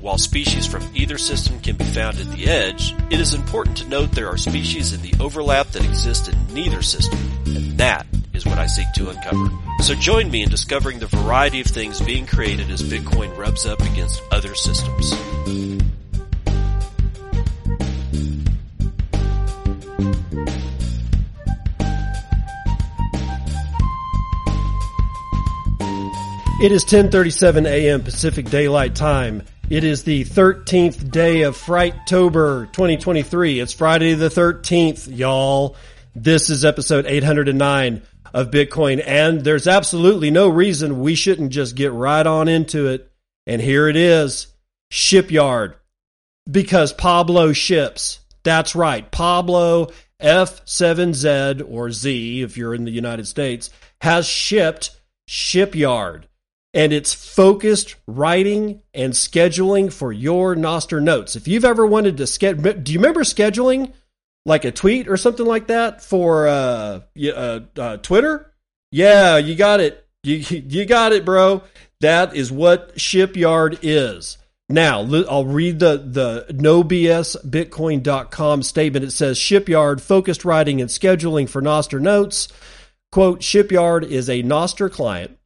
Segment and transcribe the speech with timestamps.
[0.00, 3.88] While species from either system can be found at the edge, it is important to
[3.88, 8.46] note there are species in the overlap that exist in neither system, and that is
[8.46, 9.50] what I seek to uncover.
[9.82, 13.82] So join me in discovering the variety of things being created as Bitcoin rubs up
[13.82, 15.12] against other systems.
[26.62, 28.02] It is 10:37 a.m.
[28.02, 29.42] Pacific Daylight Time.
[29.70, 33.60] It is the 13th day of Frighttober 2023.
[33.60, 35.76] It's Friday the 13th, y'all.
[36.12, 38.02] This is episode 809
[38.34, 43.12] of Bitcoin, and there's absolutely no reason we shouldn't just get right on into it.
[43.46, 44.48] And here it is
[44.90, 45.76] Shipyard.
[46.50, 48.18] Because Pablo ships.
[48.42, 49.08] That's right.
[49.08, 56.26] Pablo F7Z, or Z if you're in the United States, has shipped Shipyard.
[56.72, 61.34] And it's focused writing and scheduling for your Nostr notes.
[61.34, 63.92] If you've ever wanted to schedule, do you remember scheduling?
[64.46, 68.52] like a tweet or something like that for uh, uh, uh, Twitter?
[68.90, 70.04] Yeah, you got it.
[70.22, 71.62] You you got it, bro.
[72.00, 74.36] That is what Shipyard is.
[74.68, 79.04] Now, I'll read the, the nobsbitcoin.com statement.
[79.04, 82.46] It says Shipyard focused writing and scheduling for Nostr notes.
[83.10, 85.39] Quote, Shipyard is a Nostr client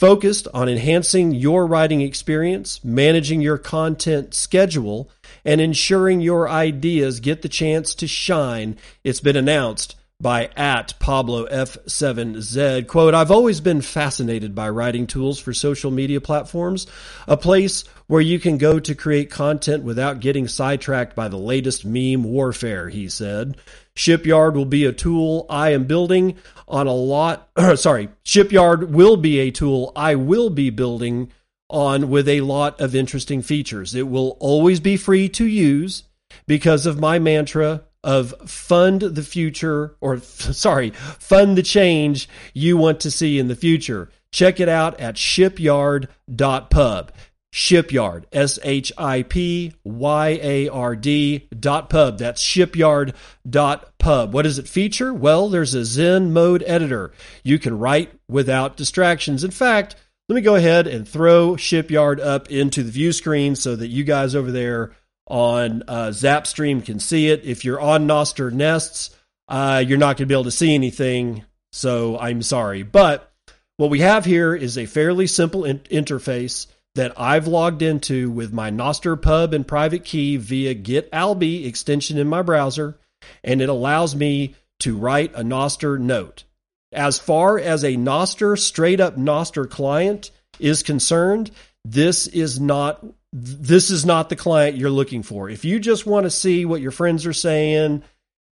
[0.00, 5.10] focused on enhancing your writing experience, managing your content schedule,
[5.44, 8.74] and ensuring your ideas get the chance to shine.
[9.04, 12.86] It's been announced by at Pablo F7Z.
[12.86, 16.86] Quote, I've always been fascinated by writing tools for social media platforms,
[17.26, 21.84] a place where you can go to create content without getting sidetracked by the latest
[21.84, 23.56] meme warfare, he said.
[23.94, 26.36] Shipyard will be a tool I am building
[26.68, 31.32] on a lot, sorry, Shipyard will be a tool I will be building
[31.68, 33.94] on with a lot of interesting features.
[33.94, 36.04] It will always be free to use
[36.46, 43.00] because of my mantra of fund the future or sorry, fund the change you want
[43.00, 44.10] to see in the future.
[44.32, 47.12] Check it out at shipyard.pub.
[47.52, 52.18] Shipyard, S H I P Y A R D dot pub.
[52.18, 53.12] That's shipyard
[53.48, 54.32] dot pub.
[54.32, 55.12] What does it feature?
[55.12, 57.10] Well, there's a Zen mode editor.
[57.42, 59.42] You can write without distractions.
[59.42, 59.96] In fact,
[60.28, 64.04] let me go ahead and throw Shipyard up into the view screen so that you
[64.04, 64.92] guys over there
[65.30, 67.44] on uh, Zapstream can see it.
[67.44, 69.16] If you're on Nostr Nests,
[69.48, 72.82] uh, you're not going to be able to see anything, so I'm sorry.
[72.82, 73.32] But
[73.76, 78.52] what we have here is a fairly simple in- interface that I've logged into with
[78.52, 82.98] my Nostr pub and private key via GetAlby extension in my browser,
[83.44, 86.44] and it allows me to write a Nostr note.
[86.92, 91.52] As far as a Nostr, straight up Nostr client is concerned,
[91.84, 95.48] this is not this is not the client you're looking for.
[95.48, 98.02] If you just want to see what your friends are saying,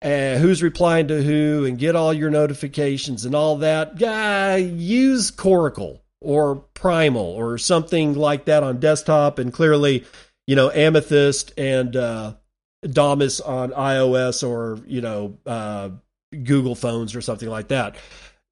[0.02, 6.00] who's replying to who, and get all your notifications and all that, uh, use Coracle
[6.22, 9.40] or Primal or something like that on desktop.
[9.40, 10.06] And clearly,
[10.48, 12.34] you know, Amethyst and uh,
[12.82, 15.90] Damus on iOS or you know uh,
[16.32, 17.96] Google phones or something like that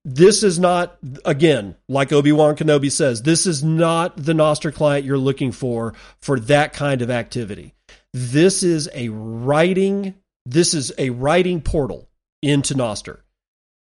[0.03, 5.17] this is not again like obi-wan kenobi says this is not the nostr client you're
[5.17, 7.73] looking for for that kind of activity.
[8.13, 12.09] This is a writing this is a writing portal
[12.41, 13.19] into nostr.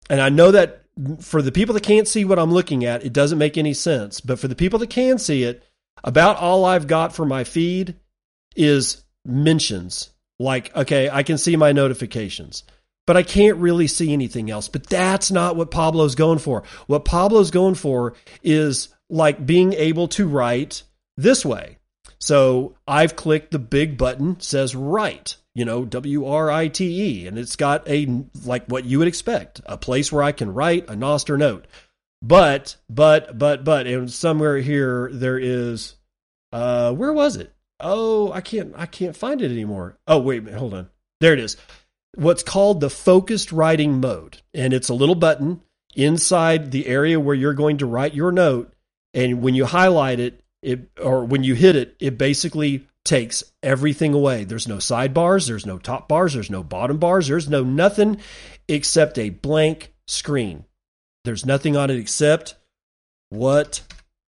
[0.09, 0.83] And i know that
[1.21, 4.21] for the people that can't see what i'm looking at it doesn't make any sense.
[4.21, 5.63] But for the people that can see it
[6.03, 7.95] about all i've got for my feed
[8.57, 10.11] is mentions.
[10.41, 12.65] Like okay i can see my notifications
[13.11, 14.69] but I can't really see anything else.
[14.69, 16.63] But that's not what Pablo's going for.
[16.87, 20.85] What Pablo's going for is like being able to write
[21.17, 21.79] this way.
[22.21, 27.27] So I've clicked the big button says write, you know, W R I T E,
[27.27, 30.89] and it's got a like what you would expect, a place where I can write
[30.89, 31.67] a Nostr note.
[32.23, 35.97] But but but but and somewhere here there is
[36.53, 37.53] uh where was it?
[37.81, 39.99] Oh, I can't I can't find it anymore.
[40.07, 40.91] Oh wait, hold on.
[41.19, 41.57] There it is
[42.15, 44.43] what's called the focused writing mode.
[44.55, 45.63] And it's a little button
[45.95, 48.73] inside the area where you're going to write your note.
[49.15, 54.15] And when you highlight it, it or when you hit it, it basically takes everything
[54.15, 54.45] away.
[54.45, 58.21] There's no sidebars, there's no top bars, there's no bottom bars, there's no nothing
[58.69, 60.65] except a blank screen.
[61.25, 62.55] There's nothing on it except
[63.31, 63.83] what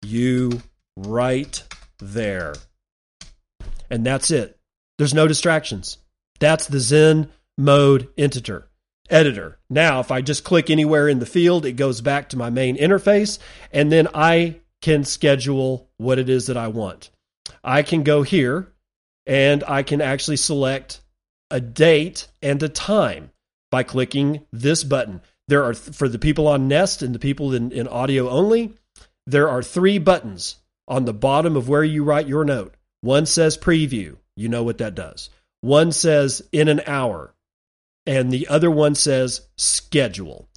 [0.03, 0.63] you
[0.97, 1.65] write
[1.99, 2.55] there.
[3.91, 4.59] And that's it.
[4.99, 5.99] There's no distractions.
[6.41, 8.71] That's the Zen mode editor.
[9.11, 9.59] Editor.
[9.69, 12.77] Now, if I just click anywhere in the field, it goes back to my main
[12.77, 13.39] interface,
[13.73, 17.11] and then I can schedule what it is that I want.
[17.65, 18.73] I can go here
[19.27, 21.01] and I can actually select
[21.51, 23.31] a date and a time
[23.71, 25.21] by clicking this button.
[25.49, 28.75] There are, for the people on Nest and the people in, in audio only,
[29.27, 30.57] there are three buttons
[30.87, 32.75] on the bottom of where you write your note.
[33.01, 34.17] One says preview.
[34.37, 35.31] You know what that does.
[35.61, 37.35] One says in an hour,
[38.09, 40.49] and the other one says schedule.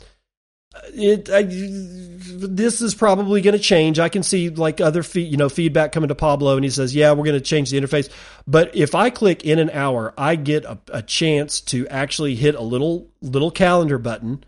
[0.74, 4.00] Uh, it, I, this is probably going to change.
[4.00, 7.12] I can see like other you know feedback coming to Pablo, and he says, "Yeah,
[7.12, 8.10] we're going to change the interface."
[8.48, 12.56] But if I click in an hour, I get a, a chance to actually hit
[12.56, 14.46] a little little calendar button,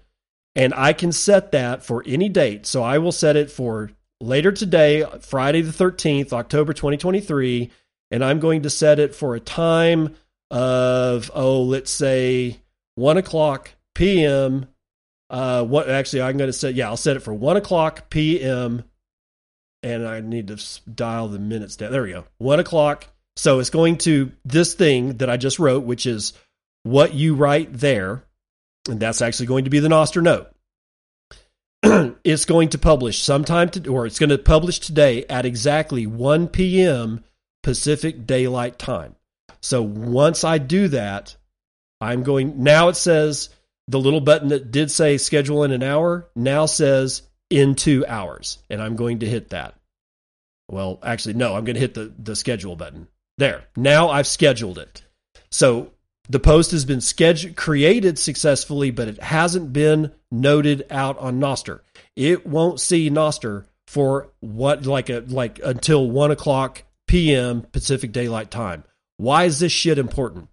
[0.55, 2.65] and I can set that for any date.
[2.65, 3.91] So I will set it for
[4.21, 7.69] later today, Friday the 13th, October 2023,
[8.11, 10.15] and I'm going to set it for a time
[10.49, 12.62] of, oh, let's say
[12.95, 14.67] 1 o'clock p.m.
[15.29, 18.83] Uh, what actually I'm going to set, yeah, I'll set it for 1 o'clock p.m.
[19.81, 20.57] And I need to
[20.89, 21.91] dial the minutes down.
[21.91, 22.25] There we go.
[22.37, 23.07] 1 o'clock.
[23.35, 26.33] So it's going to this thing that I just wrote, which is
[26.83, 28.23] what you write there.
[28.87, 30.49] And that's actually going to be the Nostr note.
[32.23, 36.49] it's going to publish sometime to, or it's going to publish today at exactly 1
[36.49, 37.23] p.m.
[37.61, 39.15] Pacific Daylight Time.
[39.61, 41.35] So once I do that,
[42.03, 43.49] I'm going now it says
[43.87, 48.59] the little button that did say schedule in an hour now says in 2 hours
[48.69, 49.75] and I'm going to hit that.
[50.69, 53.07] Well, actually no, I'm going to hit the the schedule button.
[53.37, 53.65] There.
[53.75, 55.03] Now I've scheduled it.
[55.51, 55.91] So
[56.29, 61.81] the post has been scheduled, created successfully, but it hasn't been noted out on Nostr.
[62.15, 67.61] It won't see Nostr for what like a like until one o'clock p.m.
[67.71, 68.83] Pacific Daylight Time.
[69.17, 70.49] Why is this shit important?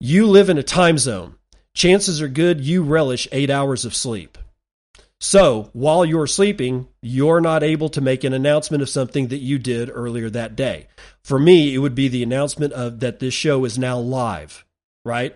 [0.00, 1.36] You live in a time zone.
[1.74, 4.38] Chances are good you relish eight hours of sleep.
[5.20, 9.58] So while you're sleeping, you're not able to make an announcement of something that you
[9.58, 10.88] did earlier that day.
[11.24, 14.64] For me, it would be the announcement of that this show is now live,
[15.04, 15.34] right?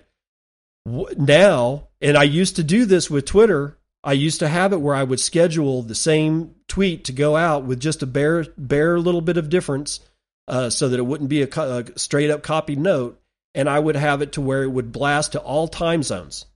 [0.84, 3.78] Now, and I used to do this with Twitter.
[4.04, 7.64] I used to have it where I would schedule the same tweet to go out
[7.64, 10.00] with just a bare, bare little bit of difference,
[10.46, 13.20] uh, so that it wouldn't be a, a straight up copied note,
[13.54, 16.46] and I would have it to where it would blast to all time zones.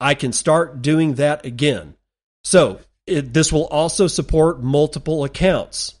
[0.00, 1.94] I can start doing that again
[2.48, 5.94] so it, this will also support multiple accounts.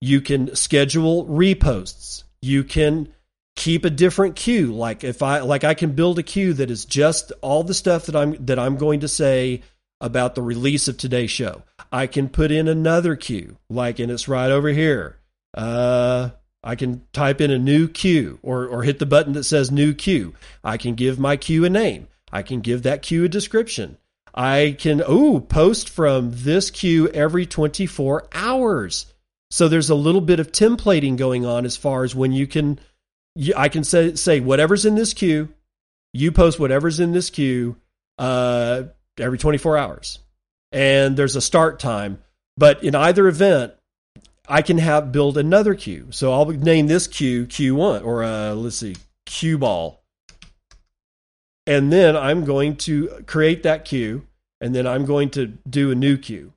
[0.00, 2.24] You can schedule reposts.
[2.40, 3.12] You can
[3.54, 4.72] keep a different queue.
[4.74, 8.06] Like if I like I can build a queue that is just all the stuff
[8.06, 9.62] that I'm that I'm going to say
[10.00, 11.62] about the release of today's show.
[11.92, 15.18] I can put in another queue, like and it's right over here.
[15.54, 16.30] Uh
[16.64, 19.94] I can type in a new queue or or hit the button that says new
[19.94, 20.34] queue.
[20.62, 22.08] I can give my queue a name.
[22.32, 23.98] I can give that queue a description.
[24.34, 29.06] I can oh post from this queue every 24 hours.
[29.50, 32.78] So there's a little bit of templating going on as far as when you can
[33.56, 35.48] I can say say whatever's in this queue,
[36.12, 37.76] you post whatever's in this queue
[38.18, 38.84] uh,
[39.18, 40.18] every 24 hours.
[40.70, 42.22] And there's a start time,
[42.56, 43.74] but in either event,
[44.48, 46.08] I can have build another queue.
[46.10, 48.96] So I'll name this queue Q1 or uh, let's see,
[49.26, 50.02] Q ball
[51.66, 54.26] and then I'm going to create that queue,
[54.60, 56.52] and then I'm going to do a new queue.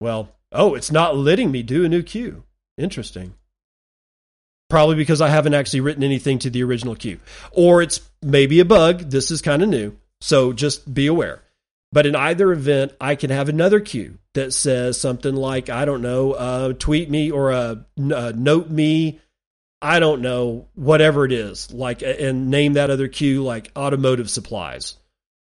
[0.00, 2.44] Well, oh, it's not letting me do a new queue.
[2.78, 3.34] Interesting.
[4.70, 7.20] Probably because I haven't actually written anything to the original queue.
[7.52, 9.10] Or it's maybe a bug.
[9.10, 9.96] This is kind of new.
[10.20, 11.42] So just be aware.
[11.94, 16.02] But in either event, I can have another cue that says something like, I don't
[16.02, 17.76] know, uh, tweet me or uh,
[18.12, 19.20] uh, note me
[19.84, 24.96] I don't know, whatever it is, like, and name that other cue like automotive supplies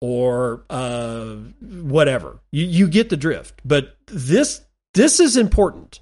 [0.02, 2.40] or uh, whatever.
[2.52, 3.62] You, you get the drift.
[3.64, 4.62] But this
[4.96, 6.00] this is important.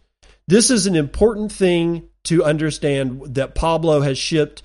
[0.47, 4.63] This is an important thing to understand that Pablo has shipped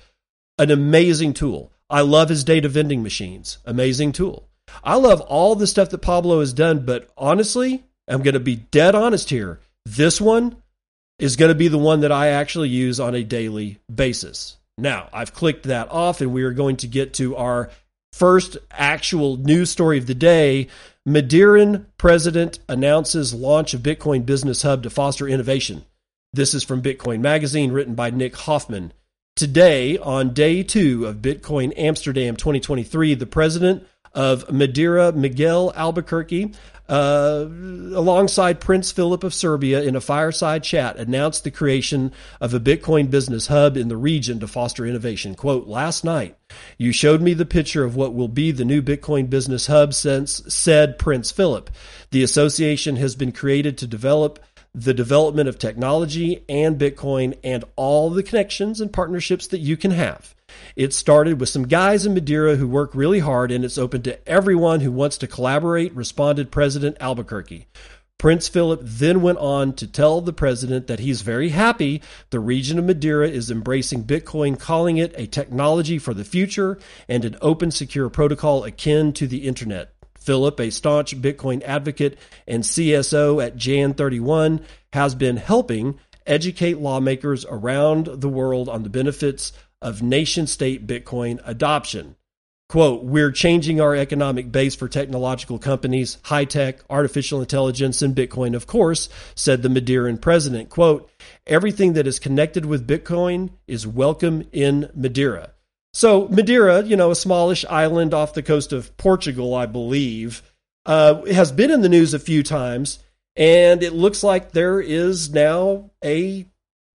[0.57, 1.73] an amazing tool.
[1.89, 3.57] I love his data vending machines.
[3.65, 4.46] Amazing tool.
[4.83, 8.55] I love all the stuff that Pablo has done, but honestly, I'm going to be
[8.55, 9.59] dead honest here.
[9.85, 10.57] This one
[11.19, 14.57] is going to be the one that I actually use on a daily basis.
[14.77, 17.71] Now, I've clicked that off, and we are going to get to our
[18.13, 20.67] first actual news story of the day.
[21.07, 25.83] Madeiran president announces launch of Bitcoin Business Hub to foster innovation.
[26.33, 28.93] This is from Bitcoin Magazine, written by Nick Hoffman.
[29.35, 36.51] Today, on day two of Bitcoin Amsterdam 2023, the president of Madeira, Miguel Albuquerque,
[36.89, 37.45] uh,
[37.93, 43.11] alongside Prince Philip of Serbia in a fireside chat, announced the creation of a Bitcoin
[43.11, 45.35] business hub in the region to foster innovation.
[45.35, 46.35] Quote, last night,
[46.79, 50.41] you showed me the picture of what will be the new Bitcoin business hub since,
[50.51, 51.69] said Prince Philip.
[52.09, 54.39] The association has been created to develop
[54.73, 59.91] the development of technology and Bitcoin and all the connections and partnerships that you can
[59.91, 60.33] have.
[60.77, 64.29] It started with some guys in Madeira who work really hard, and it's open to
[64.29, 67.65] everyone who wants to collaborate, responded President Albuquerque.
[68.19, 72.77] Prince Philip then went on to tell the president that he's very happy the region
[72.77, 76.77] of Madeira is embracing Bitcoin, calling it a technology for the future
[77.09, 79.95] and an open, secure protocol akin to the internet.
[80.19, 84.61] Philip, a staunch Bitcoin advocate and CSO at Jan 31,
[84.93, 91.39] has been helping educate lawmakers around the world on the benefits of nation state Bitcoin
[91.45, 92.15] adoption.
[92.69, 98.55] Quote, we're changing our economic base for technological companies, high tech, artificial intelligence, and Bitcoin,
[98.55, 100.69] of course, said the Madeiran president.
[100.69, 101.09] Quote,
[101.45, 105.51] everything that is connected with Bitcoin is welcome in Madeira.
[105.93, 110.43] So, Madeira, you know, a smallish island off the coast of Portugal, I believe,
[110.85, 112.99] uh, has been in the news a few times.
[113.37, 116.45] And it looks like there is now a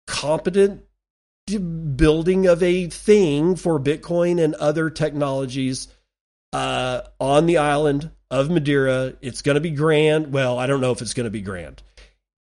[0.06, 0.87] competent
[1.48, 5.88] building of a thing for Bitcoin and other technologies
[6.54, 9.14] uh, on the island of Madeira.
[9.22, 10.34] It's going to be grand.
[10.34, 11.82] Well, I don't know if it's going to be grand.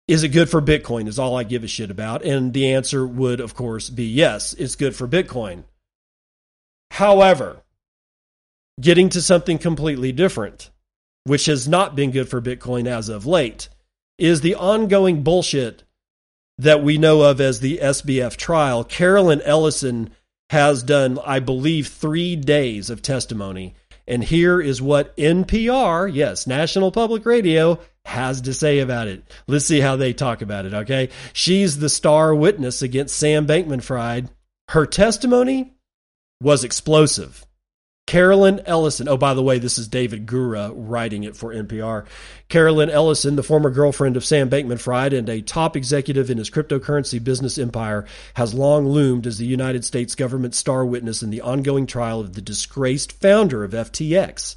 [0.08, 1.08] Is it good for Bitcoin?
[1.08, 2.24] Is all I give a shit about.
[2.24, 5.66] And the answer would, of course, be yes, it's good for Bitcoin.
[6.92, 7.62] However,
[8.80, 10.70] getting to something completely different,
[11.26, 13.68] which has not been good for Bitcoin as of late,
[14.18, 15.84] is the ongoing bullshit
[16.58, 20.10] that we know of as the SBF trial, Caroline Ellison
[20.50, 23.76] has done, I believe, three days of testimony.
[24.08, 29.24] And here is what NPR, yes, National Public Radio, has to say about it.
[29.48, 31.10] Let's see how they talk about it, okay?
[31.34, 34.30] She's the star witness against Sam Bankman Fried.
[34.70, 35.74] Her testimony
[36.42, 37.46] was explosive.
[38.08, 39.10] Caroline Ellison.
[39.10, 42.06] Oh, by the way, this is David Gura writing it for NPR.
[42.48, 46.50] Caroline Ellison, the former girlfriend of Sam Bankman Fried and a top executive in his
[46.50, 51.42] cryptocurrency business empire, has long loomed as the United States government star witness in the
[51.42, 54.56] ongoing trial of the disgraced founder of FTX.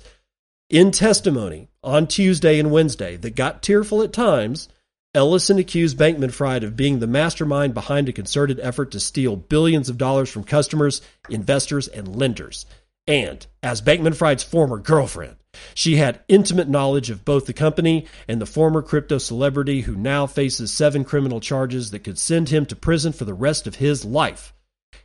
[0.71, 4.69] In testimony on Tuesday and Wednesday that got tearful at times,
[5.13, 9.89] Ellison accused Bankman Fried of being the mastermind behind a concerted effort to steal billions
[9.89, 12.65] of dollars from customers, investors, and lenders.
[13.07, 15.37] And as Bankman Fried's former girlfriend,
[15.75, 20.27] she had intimate knowledge of both the company and the former crypto celebrity who now
[20.27, 24.05] faces seven criminal charges that could send him to prison for the rest of his
[24.05, 24.55] life.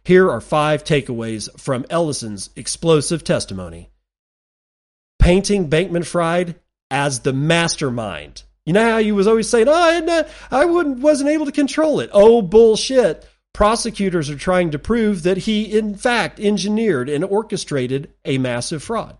[0.03, 3.89] Here are five takeaways from Ellison's explosive testimony.
[5.17, 6.55] Painting Bankman Fried
[6.91, 8.43] as the mastermind.
[8.65, 11.99] You know how he was always saying, "Oh, I, I wouldn't, wasn't able to control
[11.99, 13.27] it." Oh, bullshit!
[13.55, 19.17] Prosecutors are trying to prove that he, in fact, engineered and orchestrated a massive fraud.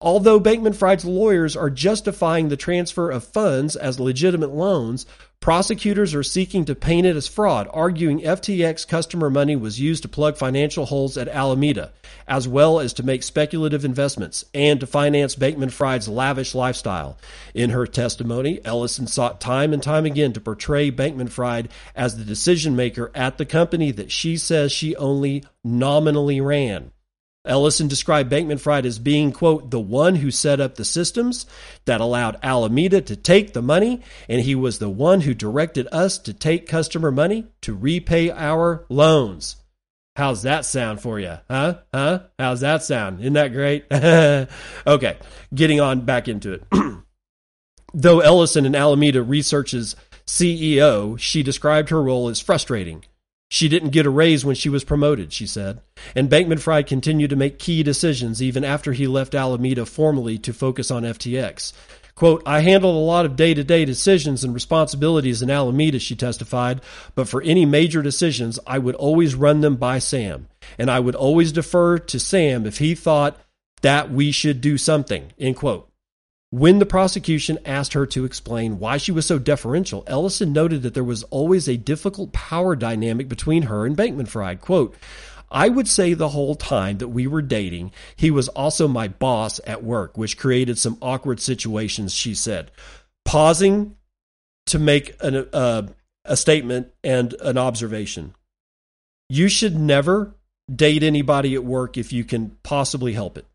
[0.00, 5.04] Although Bankman Fried's lawyers are justifying the transfer of funds as legitimate loans,
[5.40, 10.08] prosecutors are seeking to paint it as fraud, arguing FTX customer money was used to
[10.08, 11.92] plug financial holes at Alameda,
[12.28, 17.16] as well as to make speculative investments and to finance Bankman Fried's lavish lifestyle.
[17.54, 22.24] In her testimony, Ellison sought time and time again to portray Bankman Fried as the
[22.24, 26.92] decision maker at the company that she says she only nominally ran.
[27.44, 31.46] Ellison described Bankman Fried as being, quote, the one who set up the systems
[31.86, 36.18] that allowed Alameda to take the money, and he was the one who directed us
[36.18, 39.56] to take customer money to repay our loans.
[40.16, 41.38] How's that sound for you?
[41.48, 41.78] Huh?
[41.94, 42.20] Huh?
[42.38, 43.20] How's that sound?
[43.20, 43.86] Isn't that great?
[44.86, 45.16] okay,
[45.54, 46.64] getting on back into it.
[47.94, 53.04] Though Ellison and Alameda Research's CEO, she described her role as frustrating
[53.50, 55.80] she didn't get a raise when she was promoted, she said.
[56.14, 60.52] And Bankman Fried continued to make key decisions even after he left Alameda formally to
[60.52, 61.72] focus on FTX.
[62.14, 66.14] Quote, I handled a lot of day to day decisions and responsibilities in Alameda, she
[66.14, 66.80] testified,
[67.16, 70.46] but for any major decisions, I would always run them by Sam.
[70.78, 73.36] And I would always defer to Sam if he thought
[73.82, 75.89] that we should do something, end quote.
[76.50, 80.94] When the prosecution asked her to explain why she was so deferential, Ellison noted that
[80.94, 84.60] there was always a difficult power dynamic between her and Bankman Fried.
[84.60, 84.96] Quote,
[85.48, 89.60] I would say the whole time that we were dating, he was also my boss
[89.64, 92.72] at work, which created some awkward situations, she said.
[93.24, 93.96] Pausing
[94.66, 95.86] to make an, uh,
[96.24, 98.34] a statement and an observation.
[99.28, 100.34] You should never
[100.72, 103.46] date anybody at work if you can possibly help it.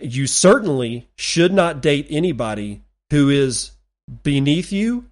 [0.00, 3.72] You certainly should not date anybody who is
[4.22, 5.06] beneath you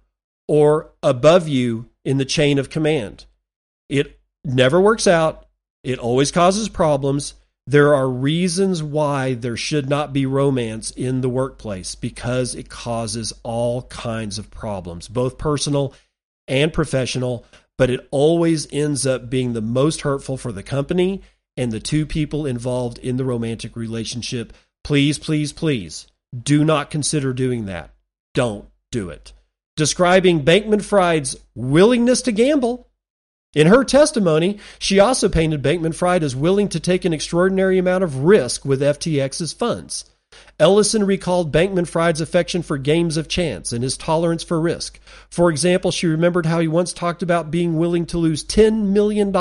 [0.47, 3.25] or above you in the chain of command.
[3.87, 5.45] It never works out.
[5.83, 7.35] It always causes problems.
[7.67, 13.31] There are reasons why there should not be romance in the workplace because it causes
[13.43, 15.93] all kinds of problems, both personal
[16.47, 17.45] and professional,
[17.77, 21.21] but it always ends up being the most hurtful for the company
[21.55, 24.51] and the two people involved in the romantic relationship.
[24.83, 26.07] Please, please, please
[26.43, 27.91] do not consider doing that.
[28.33, 29.33] Don't do it.
[29.75, 32.89] Describing Bankman Fried's willingness to gamble
[33.55, 38.03] in her testimony, she also painted Bankman Fried as willing to take an extraordinary amount
[38.03, 40.05] of risk with FTX's funds.
[40.59, 44.99] Ellison recalled Bankman Fried's affection for games of chance and his tolerance for risk.
[45.31, 49.33] For example, she remembered how he once talked about being willing to lose $10 million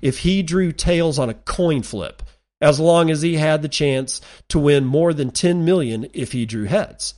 [0.00, 2.22] if he drew tails on a coin flip,
[2.60, 6.46] as long as he had the chance to win more than 10 million if he
[6.46, 7.14] drew heads.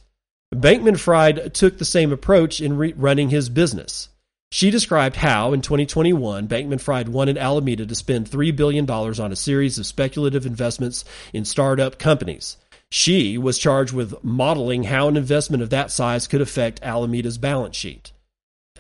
[0.54, 4.08] Bankman Fried took the same approach in re- running his business.
[4.50, 9.36] She described how, in 2021, Bankman Fried wanted Alameda to spend $3 billion on a
[9.36, 11.04] series of speculative investments
[11.34, 12.56] in startup companies.
[12.90, 17.76] She was charged with modeling how an investment of that size could affect Alameda's balance
[17.76, 18.12] sheet.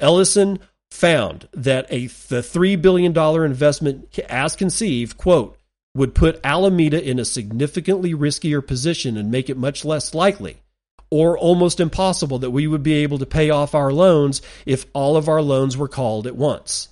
[0.00, 0.60] Ellison
[0.90, 5.57] found that a, the $3 billion investment, as conceived, quote,
[5.98, 10.58] would put Alameda in a significantly riskier position and make it much less likely
[11.10, 15.16] or almost impossible that we would be able to pay off our loans if all
[15.16, 16.88] of our loans were called at once.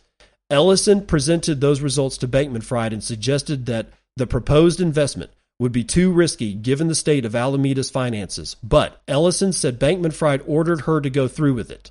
[0.51, 5.85] Ellison presented those results to Bankman Fried and suggested that the proposed investment would be
[5.85, 11.01] too risky given the state of Alameda's finances, but Ellison said Bankman Fried ordered her
[11.01, 11.91] to go through with it.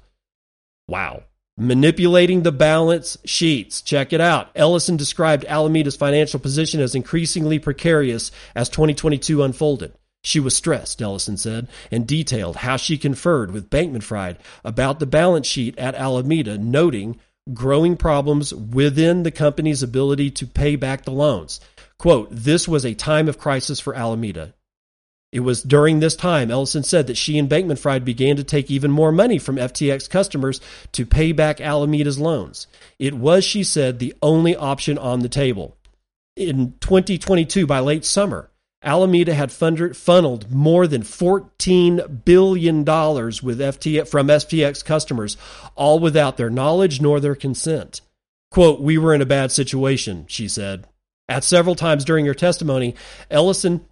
[0.88, 1.24] Wow.
[1.58, 3.82] Manipulating the balance sheets.
[3.82, 4.50] Check it out.
[4.56, 9.94] Ellison described Alameda's financial position as increasingly precarious as 2022 unfolded.
[10.22, 15.06] She was stressed, Ellison said, and detailed how she conferred with Bankman Fried about the
[15.06, 17.20] balance sheet at Alameda, noting
[17.54, 21.62] growing problems within the company's ability to pay back the loans.
[21.98, 24.54] Quote, this was a time of crisis for Alameda.
[25.32, 28.72] It was during this time, Ellison said, that she and Bankman Fried began to take
[28.72, 30.62] even more money from FTX customers
[30.94, 32.68] to pay back Alameda's loans.
[33.00, 35.76] It was, she said, the only option on the table.
[36.38, 38.50] In 2022, by late summer,
[38.86, 45.38] Alameda had funneled more than $14 billion with FTX, from FTX customers,
[45.76, 48.02] all without their knowledge nor their consent.
[48.52, 50.86] Quote, We were in a bad situation, she said.
[51.28, 52.96] At several times during her testimony,
[53.32, 53.86] Ellison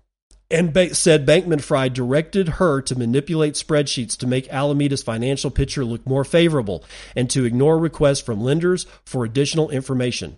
[0.53, 5.83] and ba- said Bankman Fried directed her to manipulate spreadsheets to make Alameda's financial picture
[5.83, 6.85] look more favorable
[7.15, 10.37] and to ignore requests from lenders for additional information.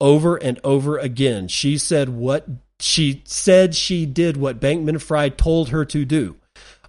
[0.00, 2.46] Over and over again, she said what
[2.78, 6.36] she said she did what Bankman Fried told her to do.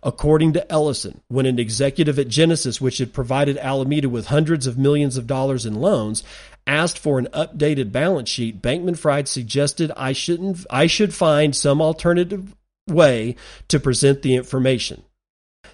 [0.03, 4.77] According to Ellison, when an executive at Genesis, which had provided Alameda with hundreds of
[4.77, 6.23] millions of dollars in loans,
[6.67, 11.81] asked for an updated balance sheet, Bankman Fried suggested I shouldn't I should find some
[11.81, 12.53] alternative
[12.87, 13.35] way
[13.67, 15.03] to present the information.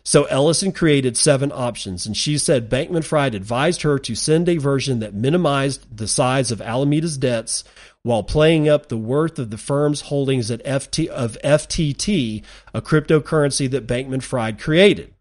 [0.04, 4.58] So Ellison created seven options, and she said Bankman Fried advised her to send a
[4.58, 7.64] version that minimized the size of Alameda's debts
[8.02, 13.70] while playing up the worth of the firm's holdings at FT, of FTT, a cryptocurrency
[13.72, 15.14] that Bankman Fried created.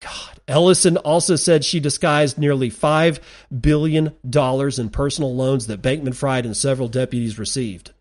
[0.00, 0.40] God.
[0.46, 3.20] Ellison also said she disguised nearly $5
[3.60, 7.92] billion in personal loans that Bankman Fried and several deputies received.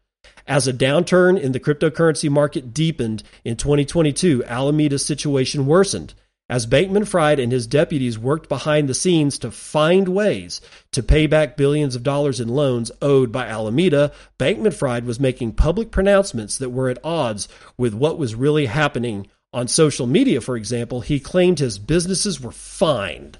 [0.48, 6.14] As a downturn in the cryptocurrency market deepened in 2022, Alameda's situation worsened
[6.50, 10.62] as Bankman Fried and his deputies worked behind the scenes to find ways
[10.94, 15.54] to pay back billions of dollars in loans owed by Alameda, Bankman Fried was making
[15.54, 19.28] public pronouncements that were at odds with what was really happening.
[19.52, 23.38] On social media, for example, he claimed his businesses were fined,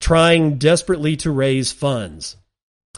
[0.00, 2.36] trying desperately to raise funds.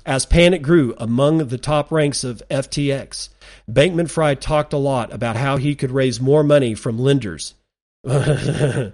[0.05, 3.29] As panic grew among the top ranks of FTX,
[3.71, 7.55] Bankman Fried talked a lot about how he could raise more money from lenders
[8.05, 8.93] and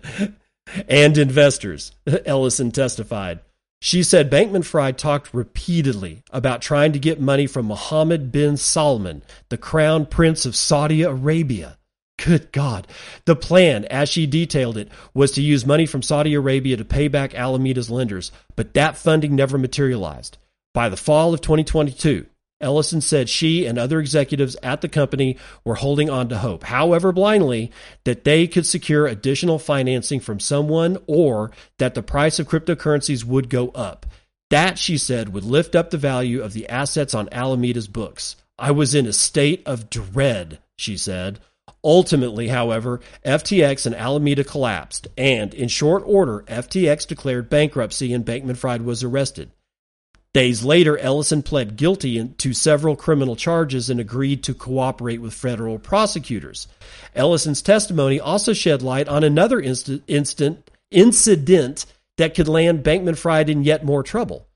[0.88, 1.92] investors,
[2.26, 3.40] Ellison testified.
[3.80, 9.22] She said Bankman Fried talked repeatedly about trying to get money from Mohammed bin Salman,
[9.48, 11.78] the crown prince of Saudi Arabia.
[12.18, 12.88] Good God.
[13.24, 17.06] The plan, as she detailed it, was to use money from Saudi Arabia to pay
[17.06, 20.36] back Alameda's lenders, but that funding never materialized.
[20.74, 22.26] By the fall of 2022,
[22.60, 27.12] Ellison said she and other executives at the company were holding on to hope, however
[27.12, 27.70] blindly,
[28.04, 33.48] that they could secure additional financing from someone or that the price of cryptocurrencies would
[33.48, 34.06] go up.
[34.50, 38.36] That, she said, would lift up the value of the assets on Alameda's books.
[38.58, 41.38] I was in a state of dread, she said.
[41.84, 48.56] Ultimately, however, FTX and Alameda collapsed, and in short order, FTX declared bankruptcy and Bankman
[48.56, 49.52] Fried was arrested.
[50.38, 55.80] Days later, Ellison pled guilty to several criminal charges and agreed to cooperate with federal
[55.80, 56.68] prosecutors.
[57.12, 61.86] Ellison's testimony also shed light on another inst- instant incident
[62.18, 64.46] that could land Bankman Fried in yet more trouble.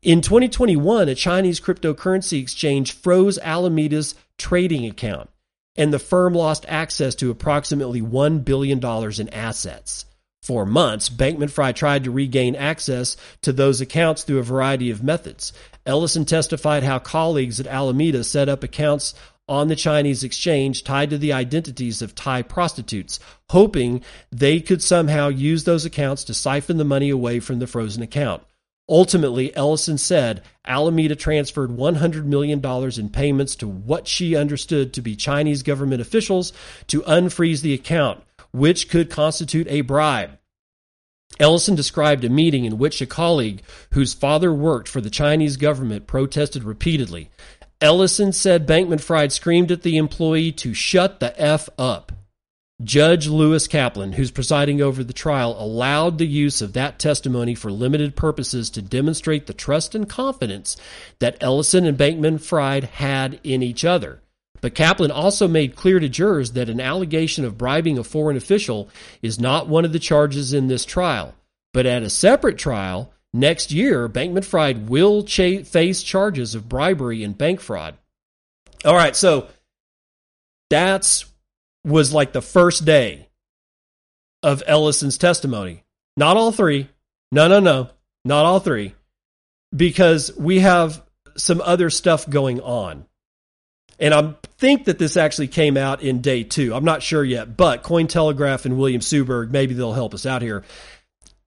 [0.00, 5.28] In 2021, a Chinese cryptocurrency exchange froze Alameda's trading account,
[5.74, 10.04] and the firm lost access to approximately $1 billion in assets.
[10.46, 15.02] For months, Bankman Fried tried to regain access to those accounts through a variety of
[15.02, 15.52] methods.
[15.84, 19.12] Ellison testified how colleagues at Alameda set up accounts
[19.48, 23.18] on the Chinese exchange tied to the identities of Thai prostitutes,
[23.50, 28.04] hoping they could somehow use those accounts to siphon the money away from the frozen
[28.04, 28.40] account.
[28.88, 35.16] Ultimately, Ellison said Alameda transferred $100 million in payments to what she understood to be
[35.16, 36.52] Chinese government officials
[36.86, 38.22] to unfreeze the account,
[38.56, 40.38] which could constitute a bribe.
[41.38, 46.06] Ellison described a meeting in which a colleague whose father worked for the Chinese government
[46.06, 47.30] protested repeatedly.
[47.80, 52.12] Ellison said Bankman Fried screamed at the employee to shut the F up.
[52.82, 57.72] Judge Lewis Kaplan, who's presiding over the trial, allowed the use of that testimony for
[57.72, 60.76] limited purposes to demonstrate the trust and confidence
[61.18, 64.20] that Ellison and Bankman Fried had in each other.
[64.60, 68.88] But Kaplan also made clear to jurors that an allegation of bribing a foreign official
[69.22, 71.34] is not one of the charges in this trial.
[71.72, 77.36] But at a separate trial, next year, Bankman Fried will face charges of bribery and
[77.36, 77.96] bank fraud.
[78.84, 79.48] All right, so
[80.70, 81.26] that's
[81.84, 83.28] was like the first day
[84.42, 85.84] of Ellison's testimony.
[86.16, 86.88] Not all three.
[87.30, 87.90] No, no, no.
[88.24, 88.94] Not all three.
[89.74, 91.02] Because we have
[91.36, 93.06] some other stuff going on.
[93.98, 96.74] And I think that this actually came out in day two.
[96.74, 100.64] I'm not sure yet, but Cointelegraph and William Suberg, maybe they'll help us out here.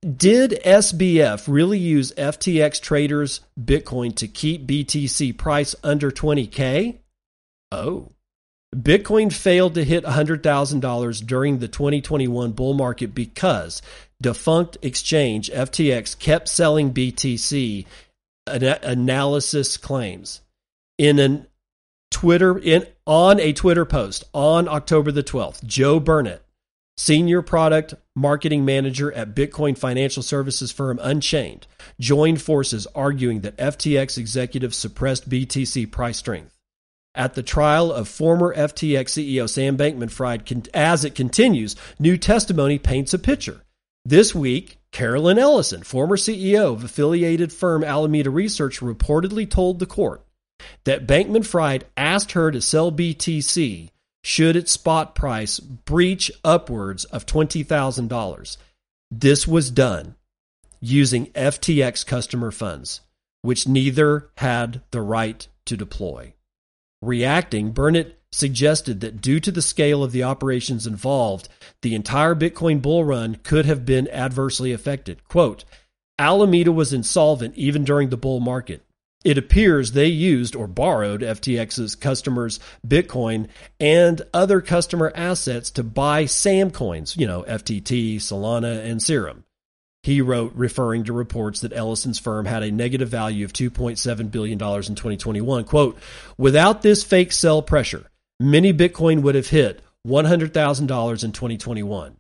[0.02, 7.00] Did SBF really use FTX traders Bitcoin to keep BTC price under 20K?
[7.72, 8.12] Oh.
[8.74, 13.82] Bitcoin failed to hit $100,000 during the 2021 bull market because
[14.22, 17.86] defunct exchange FTX kept selling BTC,
[18.48, 20.42] analysis claims.
[20.98, 21.48] In an
[22.12, 26.44] Twitter in on a Twitter post on October the 12th, Joe Burnett,
[26.98, 31.66] senior product marketing manager at Bitcoin financial services firm Unchained,
[32.00, 36.58] joined forces arguing that FTX executives suppressed BTC price strength.
[37.16, 42.78] At the trial of former FTX CEO Sam Bankman Fried, as it continues, new testimony
[42.80, 43.62] paints a picture.
[44.06, 50.24] This week, Caroline Ellison, former CEO of affiliated firm Alameda Research, reportedly told the court
[50.84, 53.90] that Bankman Fried asked her to sell BTC
[54.24, 58.58] should its spot price breach upwards of $20,000.
[59.12, 60.16] This was done
[60.82, 63.02] using FTX customer funds,
[63.42, 66.34] which neither had the right to deploy.
[67.02, 71.50] Reacting, Burnett suggested that due to the scale of the operations involved,
[71.82, 75.24] the entire Bitcoin bull run could have been adversely affected.
[75.28, 75.66] Quote,
[76.20, 78.84] Alameda was insolvent even during the bull market.
[79.26, 83.48] It appears they used or borrowed FTX's customers' Bitcoin
[83.80, 89.44] and other customer assets to buy SAM coins, you know, FTT, Solana, and Serum.
[90.04, 94.54] He wrote, referring to reports that Ellison's firm had a negative value of $2.7 billion
[94.54, 95.66] in 2021.
[95.66, 95.98] Quote,
[96.38, 102.16] without this fake sell pressure, many Bitcoin would have hit $100,000 in 2021.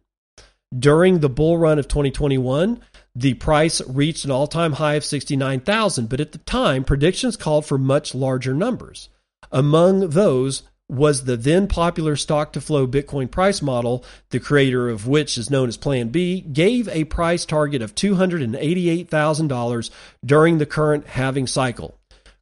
[0.78, 2.82] During the bull run of 2021,
[3.15, 7.78] the price reached an all-time high of 69,000, but at the time predictions called for
[7.78, 9.10] much larger numbers.
[9.52, 15.08] Among those was the then popular stock to flow Bitcoin price model, the creator of
[15.08, 19.89] which is known as Plan B, gave a price target of $288,000
[20.26, 21.95] during the current halving cycle.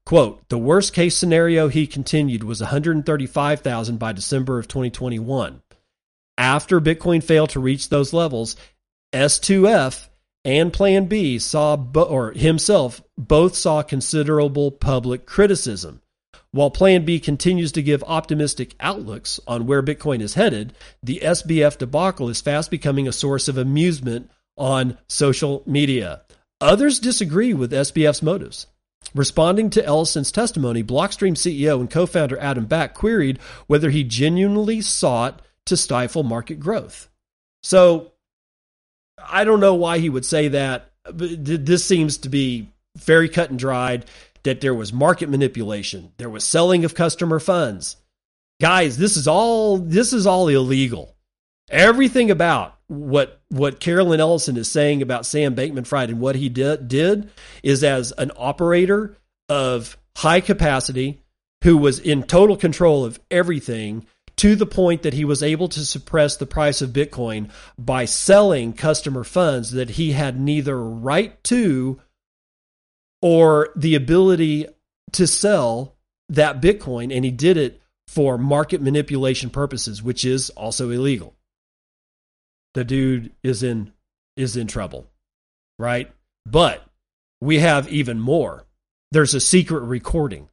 [0.06, 5.62] Quote, the worst case scenario he continued was 135,000 by December of 2021.
[6.38, 8.56] After Bitcoin failed to reach those levels,
[9.12, 10.08] S2F
[10.46, 16.02] and Plan B saw or himself both saw considerable public criticism.
[16.52, 20.74] While Plan B continues to give optimistic outlooks on where Bitcoin is headed,
[21.04, 26.22] the SBF debacle is fast becoming a source of amusement on social media.
[26.62, 28.68] Others disagree with SBF's motives.
[29.14, 34.82] Responding to Ellison's testimony, Blockstream CEO and co founder Adam Back queried whether he genuinely
[34.82, 37.10] sought to stifle market growth.
[37.62, 38.14] So
[39.18, 40.92] I don't know why he would say that.
[41.04, 44.06] But this seems to be very cut and dried
[44.44, 47.98] that there was market manipulation, there was selling of customer funds.
[48.60, 51.16] guys, this is all this is all illegal.
[51.70, 56.88] Everything about what what Caroline Ellison is saying about Sam Bankman-Fried and what he did
[56.88, 57.30] did
[57.64, 59.18] is as an operator
[59.50, 61.22] of high capacity
[61.64, 64.06] who was in total control of everything
[64.38, 68.74] to the point that he was able to suppress the price of Bitcoin by selling
[68.74, 72.00] customer funds that he had neither right to
[73.22, 74.68] or the ability
[75.14, 75.96] to sell
[76.30, 77.16] that Bitcoin.
[77.16, 81.36] And he did it for market manipulation purposes, which is also illegal.
[82.74, 83.92] The dude is in
[84.36, 85.10] is in trouble,
[85.80, 86.12] right?
[86.46, 86.86] But
[87.42, 88.66] we have even more.
[89.12, 90.48] There's a secret recording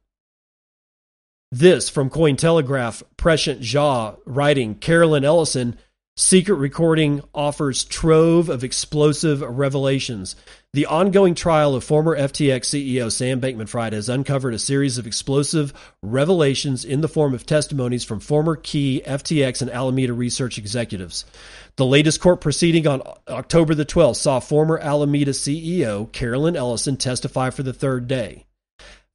[1.51, 5.77] this from Cointelegraph, Prashant Jha writing Caroline Ellison,
[6.17, 10.35] secret recording offers trove of explosive revelations.
[10.73, 15.07] The ongoing trial of former FTX CEO Sam Bankman Fried has uncovered a series of
[15.07, 21.25] explosive revelations in the form of testimonies from former key FTX and Alameda research executives.
[21.75, 27.49] The latest court proceeding on October the 12th saw former Alameda CEO Caroline Ellison testify
[27.49, 28.44] for the third day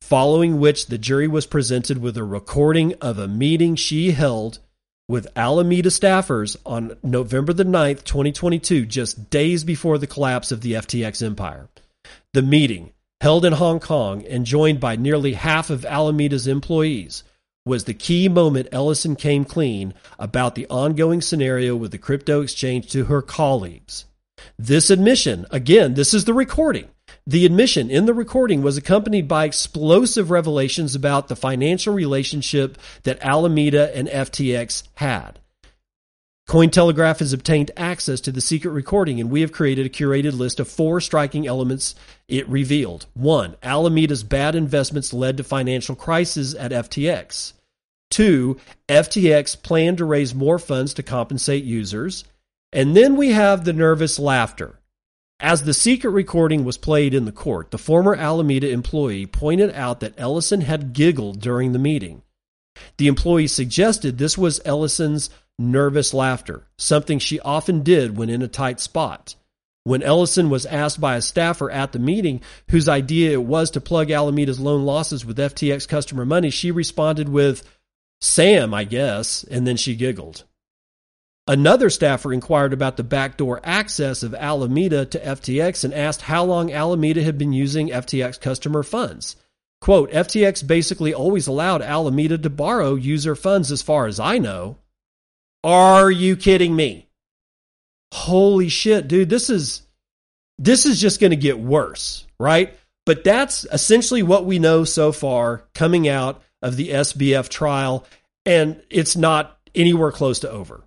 [0.00, 4.58] following which the jury was presented with a recording of a meeting she held
[5.08, 10.74] with Alameda staffers on November the 9th, 2022, just days before the collapse of the
[10.74, 11.68] FTX empire.
[12.32, 17.24] The meeting, held in Hong Kong and joined by nearly half of Alameda's employees,
[17.66, 22.88] was the key moment Ellison came clean about the ongoing scenario with the crypto exchange
[22.92, 24.06] to her colleagues.
[24.58, 26.88] This admission, again, this is the recording,
[27.30, 33.24] the admission in the recording was accompanied by explosive revelations about the financial relationship that
[33.24, 35.38] Alameda and FTX had.
[36.48, 40.58] Cointelegraph has obtained access to the secret recording, and we have created a curated list
[40.58, 41.94] of four striking elements
[42.26, 43.06] it revealed.
[43.14, 47.52] One, Alameda's bad investments led to financial crisis at FTX.
[48.10, 48.56] Two,
[48.88, 52.24] FTX planned to raise more funds to compensate users.
[52.72, 54.79] And then we have the nervous laughter.
[55.40, 60.00] As the secret recording was played in the court, the former Alameda employee pointed out
[60.00, 62.20] that Ellison had giggled during the meeting.
[62.98, 68.48] The employee suggested this was Ellison's nervous laughter, something she often did when in a
[68.48, 69.34] tight spot.
[69.84, 73.80] When Ellison was asked by a staffer at the meeting whose idea it was to
[73.80, 77.62] plug Alameda's loan losses with FTX customer money, she responded with,
[78.20, 80.44] Sam, I guess, and then she giggled.
[81.50, 86.70] Another staffer inquired about the backdoor access of Alameda to FTX and asked how long
[86.70, 89.34] Alameda had been using FTX customer funds.
[89.80, 94.76] Quote, FTX basically always allowed Alameda to borrow user funds as far as I know.
[95.64, 97.08] Are you kidding me?
[98.14, 99.82] Holy shit, dude, this is
[100.56, 102.78] this is just going to get worse, right?
[103.06, 108.06] But that's essentially what we know so far coming out of the SBF trial
[108.46, 110.84] and it's not anywhere close to over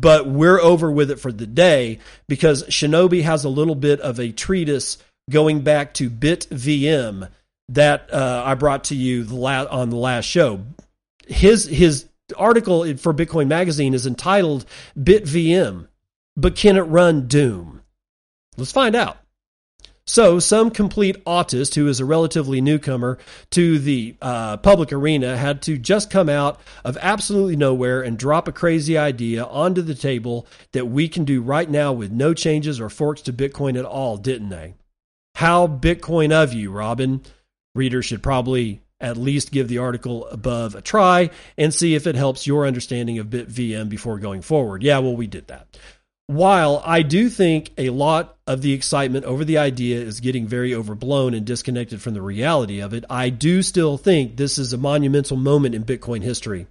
[0.00, 4.18] but we're over with it for the day because Shinobi has a little bit of
[4.18, 4.98] a treatise
[5.30, 7.30] going back to BitVM
[7.70, 10.60] that uh, I brought to you the la- on the last show.
[11.26, 12.06] His his
[12.36, 14.66] article for Bitcoin Magazine is entitled
[14.98, 15.88] BitVM,
[16.36, 17.82] but can it run Doom?
[18.56, 19.16] Let's find out.
[20.08, 23.18] So, some complete autist who is a relatively newcomer
[23.50, 28.46] to the uh, public arena had to just come out of absolutely nowhere and drop
[28.46, 32.80] a crazy idea onto the table that we can do right now with no changes
[32.80, 34.74] or forks to Bitcoin at all, didn't they?
[35.34, 37.22] How Bitcoin of you, Robin?
[37.74, 42.14] Readers should probably at least give the article above a try and see if it
[42.14, 44.82] helps your understanding of BitVM before going forward.
[44.84, 45.76] Yeah, well, we did that
[46.26, 50.74] while I do think a lot of the excitement over the idea is getting very
[50.74, 54.78] overblown and disconnected from the reality of it, I do still think this is a
[54.78, 56.66] monumental moment in Bitcoin history.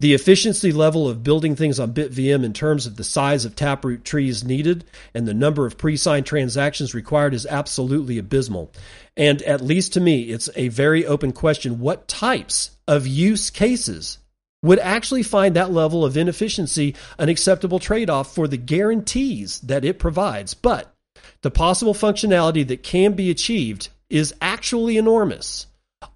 [0.00, 4.04] The efficiency level of building things on BitVM in terms of the size of taproot
[4.04, 4.84] trees needed
[5.14, 8.70] and the number of pre signed transactions required is absolutely abysmal.
[9.16, 14.18] And at least to me, it's a very open question what types of use cases
[14.62, 19.84] would actually find that level of inefficiency an acceptable trade off for the guarantees that
[19.84, 20.54] it provides.
[20.54, 20.94] But
[21.42, 25.66] the possible functionality that can be achieved is actually enormous.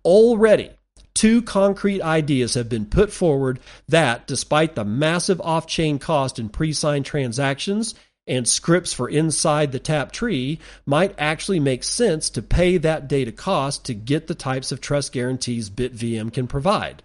[0.05, 0.71] Already,
[1.15, 6.49] two concrete ideas have been put forward that, despite the massive off chain cost in
[6.49, 7.95] pre signed transactions
[8.27, 13.33] and scripts for inside the tap tree, might actually make sense to pay that data
[13.33, 17.03] cost to get the types of trust guarantees BitVM can provide.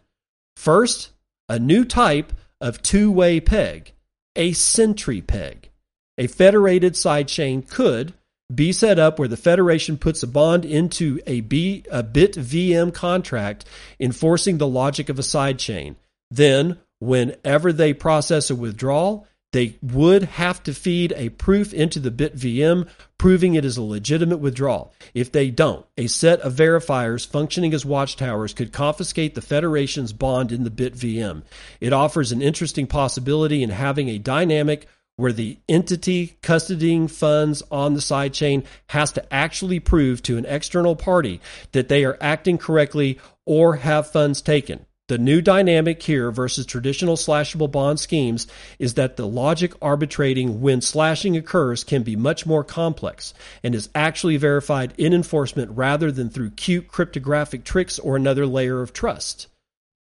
[0.55, 1.11] First,
[1.49, 2.31] a new type
[2.61, 3.91] of two way peg,
[4.35, 5.69] a sentry peg.
[6.17, 8.13] A federated sidechain could
[8.53, 13.65] be set up where the Federation puts a bond into a, B, a BitVM contract
[13.99, 15.95] enforcing the logic of a sidechain.
[16.31, 22.11] Then, whenever they process a withdrawal, they would have to feed a proof into the
[22.11, 24.93] BitVM proving it is a legitimate withdrawal.
[25.13, 30.51] If they don't, a set of verifiers functioning as watchtowers could confiscate the Federation's bond
[30.51, 31.43] in the BitVM.
[31.81, 37.93] It offers an interesting possibility in having a dynamic where the entity custodying funds on
[37.93, 41.41] the sidechain has to actually prove to an external party
[41.73, 44.85] that they are acting correctly or have funds taken.
[45.09, 48.45] The new dynamic here versus traditional slashable bond schemes
[48.77, 53.89] is that the logic arbitrating when slashing occurs can be much more complex and is
[53.95, 59.47] actually verified in enforcement rather than through cute cryptographic tricks or another layer of trust.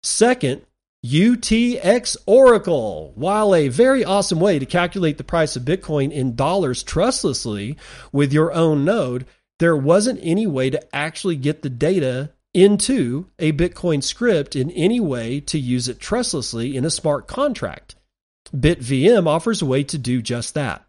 [0.05, 0.63] Second,
[1.05, 3.11] UTX Oracle.
[3.17, 7.77] While a very awesome way to calculate the price of Bitcoin in dollars trustlessly
[8.13, 9.27] with your own node,
[9.59, 15.01] there wasn't any way to actually get the data into a Bitcoin script in any
[15.01, 17.95] way to use it trustlessly in a smart contract.
[18.55, 20.85] BitVM offers a way to do just that.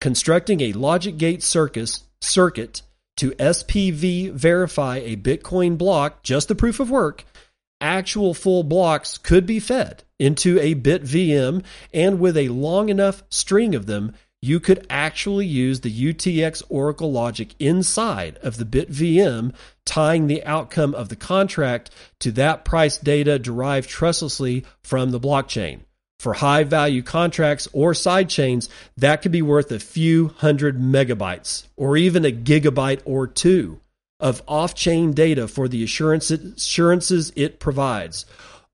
[0.00, 2.82] Constructing a logic gate circus, circuit
[3.16, 7.24] to SPV verify a Bitcoin block, just the proof of work,
[7.80, 13.74] actual full blocks could be fed into a BitVM, and with a long enough string
[13.74, 19.52] of them, you could actually use the UTXOracle logic inside of the BitVM,
[19.84, 25.80] tying the outcome of the contract to that price data derived trustlessly from the blockchain.
[26.18, 31.96] For high value contracts or sidechains, that could be worth a few hundred megabytes or
[31.96, 33.80] even a gigabyte or two
[34.18, 38.26] of off chain data for the assurances it provides.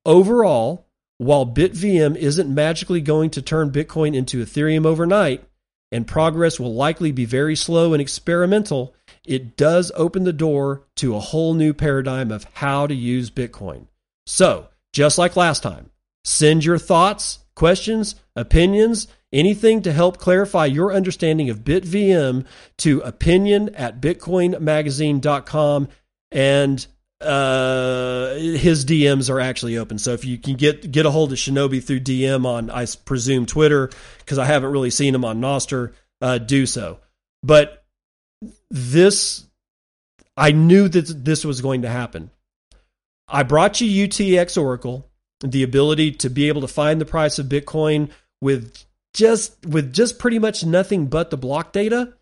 [0.05, 0.87] Overall,
[1.19, 5.45] while BitVM isn't magically going to turn Bitcoin into Ethereum overnight,
[5.93, 8.95] and progress will likely be very slow and experimental,
[9.25, 13.87] it does open the door to a whole new paradigm of how to use Bitcoin.
[14.27, 15.91] So, just like last time,
[16.25, 22.45] send your thoughts, questions, opinions, anything to help clarify your understanding of BitVM
[22.79, 25.89] to opinion at bitcoinmagazine.com
[26.33, 26.87] and
[27.21, 29.99] uh, his DMs are actually open.
[29.99, 33.47] So if you can get get a hold of Shinobi through DM on, I presume
[33.47, 36.99] Twitter, because I haven't really seen him on Nostr, uh, do so.
[37.43, 37.85] But
[38.71, 39.47] this,
[40.37, 42.31] I knew that this was going to happen.
[43.29, 45.05] I brought you UTXOracle,
[45.41, 50.19] the ability to be able to find the price of Bitcoin with just with just
[50.19, 52.13] pretty much nothing but the block data,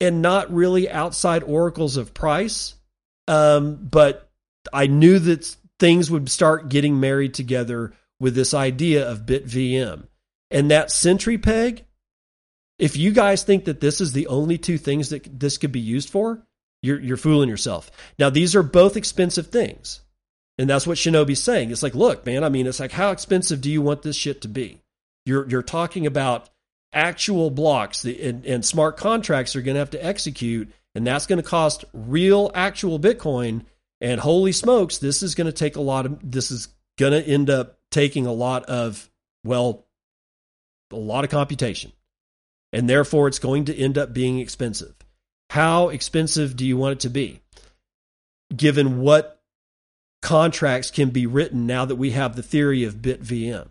[0.00, 2.74] and not really outside oracles of price
[3.28, 4.30] um, but
[4.72, 10.06] I knew that things would start getting married together with this idea of BitVM.
[10.50, 11.84] And that Sentry peg,
[12.78, 15.80] if you guys think that this is the only two things that this could be
[15.80, 16.42] used for,
[16.82, 17.90] you're, you're fooling yourself.
[18.18, 20.00] Now, these are both expensive things.
[20.58, 21.70] And that's what Shinobi's saying.
[21.70, 24.42] It's like, look, man, I mean, it's like, how expensive do you want this shit
[24.42, 24.80] to be?
[25.26, 26.50] You're, you're talking about
[26.92, 31.42] actual blocks and, and smart contracts are going to have to execute and that's going
[31.42, 33.64] to cost real actual Bitcoin.
[34.00, 37.26] And holy smokes, this is going to take a lot of, this is going to
[37.26, 39.10] end up taking a lot of,
[39.44, 39.86] well,
[40.92, 41.92] a lot of computation.
[42.72, 44.94] And therefore, it's going to end up being expensive.
[45.50, 47.40] How expensive do you want it to be?
[48.54, 49.42] Given what
[50.22, 53.68] contracts can be written now that we have the theory of BitVM.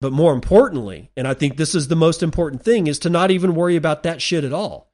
[0.00, 3.30] But more importantly, and I think this is the most important thing, is to not
[3.30, 4.89] even worry about that shit at all.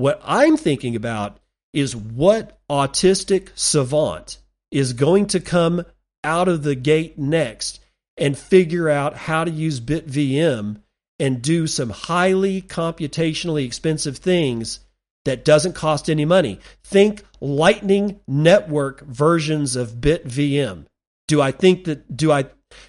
[0.00, 1.40] What I'm thinking about
[1.74, 4.38] is what autistic savant
[4.70, 5.84] is going to come
[6.24, 7.80] out of the gate next
[8.16, 10.80] and figure out how to use BitVM
[11.18, 14.80] and do some highly computationally expensive things
[15.26, 16.60] that doesn't cost any money.
[16.82, 20.86] Think Lightning Network versions of BitVM.
[21.28, 22.46] Do I think that do I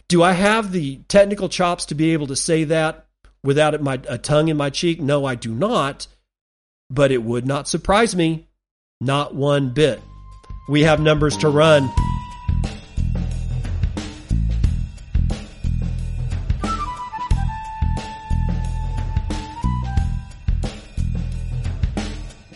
[0.08, 3.06] do I have the technical chops to be able to say that
[3.44, 5.02] without my a tongue in my cheek?
[5.02, 6.08] No, I do not
[6.92, 8.48] but it would not surprise me,
[9.00, 10.02] not one bit.
[10.68, 11.90] We have numbers to run.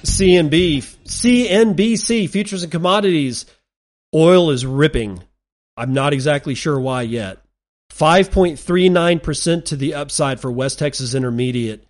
[0.03, 3.45] CNB, CNBC, futures and commodities.
[4.13, 5.21] Oil is ripping.
[5.75, 7.39] I'm not exactly sure why yet.
[7.91, 11.85] 5.39% to the upside for West Texas Intermediate.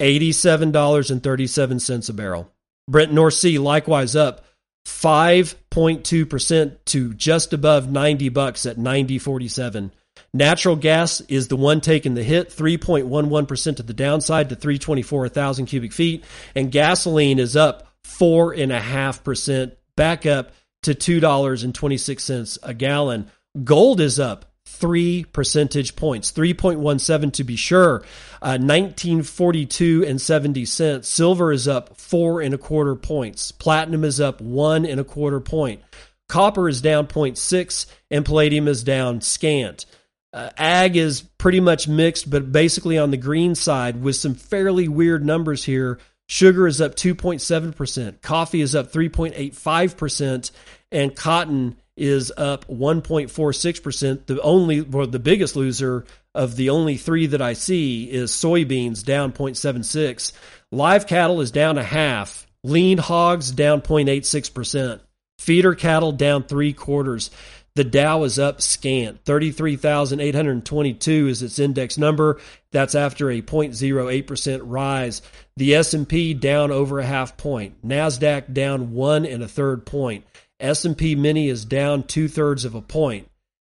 [0.00, 2.52] $87.37 a barrel.
[2.88, 4.44] Brent North Sea likewise up
[4.86, 9.90] 5.2% to just above 90 bucks at 90.47.
[10.32, 15.28] Natural gas is the one taking the hit, 3.11% to the downside to 324 a
[15.28, 16.24] thousand cubic feet,
[16.54, 21.74] and gasoline is up four and a half percent, back up to two dollars and
[21.74, 23.30] twenty six cents a gallon.
[23.64, 28.02] Gold is up three percentage points, 3.17 to be sure.
[28.42, 31.08] Uh, 1942 and 70 cents.
[31.08, 33.52] Silver is up four and a quarter points.
[33.52, 35.82] Platinum is up one and a quarter point.
[36.28, 39.84] Copper is down 0.6 and palladium is down scant.
[40.32, 44.86] Uh, ag is pretty much mixed, but basically on the green side with some fairly
[44.86, 45.98] weird numbers here.
[46.28, 50.52] Sugar is up 2.7%, coffee is up 3.85%,
[50.92, 54.26] and cotton is up 1.46%.
[54.26, 59.04] The only, or the biggest loser of the only three that I see is soybeans
[59.04, 60.32] down 0.76.
[60.72, 62.46] Live cattle is down a half.
[62.64, 65.00] Lean hogs down 0.86%.
[65.38, 67.30] Feeder cattle down three quarters.
[67.76, 69.24] The Dow is up scant.
[69.24, 72.40] 33,822 is its index number.
[72.72, 75.22] That's after a 0.08% rise.
[75.56, 77.86] The S&P down over a half point.
[77.86, 80.24] Nasdaq down one and a third point.
[80.60, 83.28] S&P Mini is down two thirds of a point.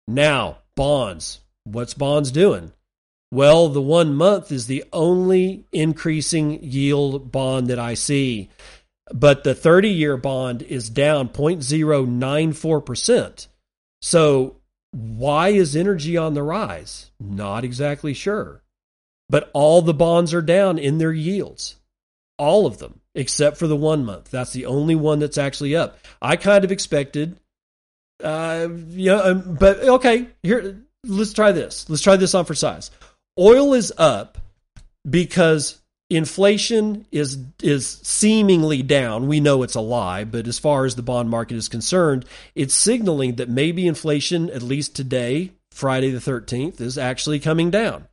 [0.08, 1.40] Now, bonds.
[1.64, 2.72] What's bonds doing?
[3.32, 8.50] Well, the one month is the only increasing yield bond that I see.
[9.12, 13.46] But the 30 year bond is down 0.094%.
[14.02, 14.56] So,
[14.92, 17.12] why is energy on the rise?
[17.20, 18.62] Not exactly sure.
[19.28, 21.76] But all the bonds are down in their yields.
[22.40, 24.30] All of them except for the one month.
[24.30, 25.98] That's the only one that's actually up.
[26.22, 27.38] I kind of expected,
[28.22, 30.28] uh, yeah, um, but okay.
[30.42, 31.88] Here, let's try this.
[31.88, 32.90] Let's try this on for size.
[33.38, 34.38] Oil is up
[35.08, 39.28] because inflation is is seemingly down.
[39.28, 42.24] We know it's a lie, but as far as the bond market is concerned,
[42.54, 48.06] it's signaling that maybe inflation, at least today, Friday the 13th, is actually coming down.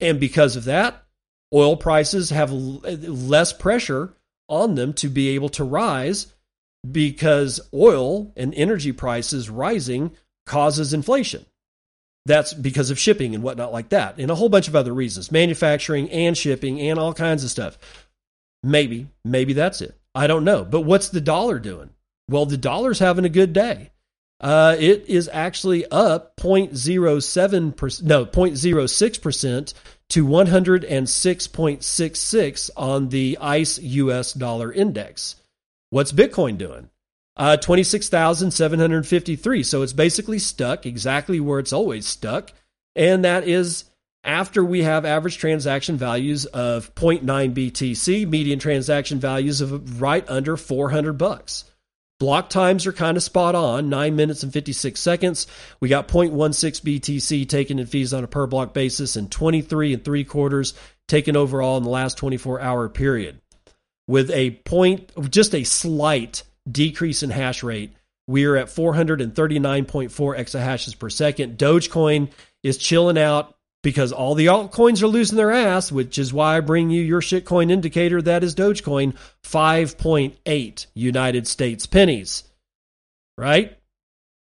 [0.00, 1.04] And because of that,
[1.54, 4.14] oil prices have less pressure
[4.48, 6.26] on them to be able to rise
[6.90, 10.12] because oil and energy prices rising
[10.46, 11.44] causes inflation.
[12.26, 15.32] That's because of shipping and whatnot like that, and a whole bunch of other reasons
[15.32, 17.78] manufacturing and shipping and all kinds of stuff.
[18.62, 19.96] Maybe, maybe that's it.
[20.14, 20.64] I don't know.
[20.64, 21.90] But what's the dollar doing?
[22.28, 23.90] Well, the dollar's having a good day.
[24.40, 29.74] Uh, it is actually up 0.07%, no, 0.06%
[30.10, 35.36] to 106.66 on the ICE US dollar index.
[35.90, 36.90] What's Bitcoin doing?
[37.36, 39.62] Uh, 26,753.
[39.62, 42.52] So it's basically stuck exactly where it's always stuck.
[42.94, 43.86] And that is
[44.24, 50.56] after we have average transaction values of 0.9 BTC, median transaction values of right under
[50.56, 51.64] 400 bucks.
[52.20, 55.46] Block times are kind of spot on, 9 minutes and 56 seconds.
[55.80, 60.04] We got 0.16 BTC taken in fees on a per block basis and 23 and
[60.04, 60.74] 3 quarters
[61.08, 63.40] taken overall in the last 24 hour period.
[64.06, 67.94] With a point, just a slight decrease in hash rate,
[68.26, 71.56] we are at 439.4 exahashes per second.
[71.56, 72.30] Dogecoin
[72.62, 76.60] is chilling out because all the altcoins are losing their ass, which is why I
[76.60, 78.20] bring you your shitcoin indicator.
[78.20, 82.44] That is Dogecoin, 5.8 United States pennies.
[83.38, 83.79] Right?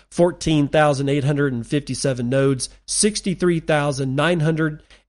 [0.09, 2.69] 14,857 nodes,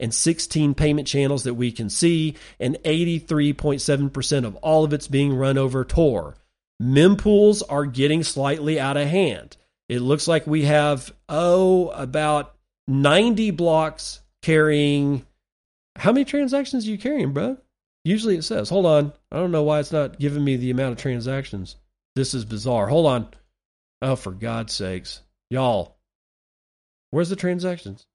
[0.00, 5.58] 63,916 payment channels that we can see, and 83.7% of all of it's being run
[5.58, 6.36] over Tor
[6.80, 9.56] mempools are getting slightly out of hand.
[9.88, 12.54] It looks like we have, oh, about
[12.88, 15.24] 90 blocks carrying.
[15.96, 17.58] How many transactions are you carrying, bro?
[18.04, 19.12] Usually it says, hold on.
[19.30, 21.76] I don't know why it's not giving me the amount of transactions.
[22.16, 22.86] This is bizarre.
[22.86, 23.28] Hold on.
[24.02, 25.20] Oh, for God's sakes.
[25.50, 25.96] Y'all,
[27.10, 28.06] where's the transactions?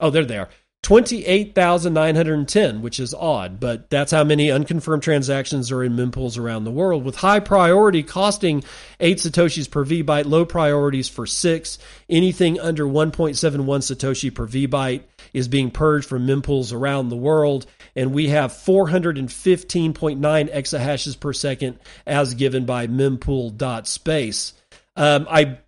[0.00, 0.48] Oh, there they are.
[0.82, 6.70] 28,910, which is odd, but that's how many unconfirmed transactions are in mempools around the
[6.70, 8.64] world, with high priority costing
[8.98, 11.78] 8 satoshis per vbyte, low priorities for 6.
[12.08, 15.02] Anything under 1.71 satoshi per vbyte
[15.34, 21.78] is being purged from mempools around the world, and we have 415.9 exahashes per second
[22.06, 24.54] as given by mempool.space.
[24.96, 25.58] Um, I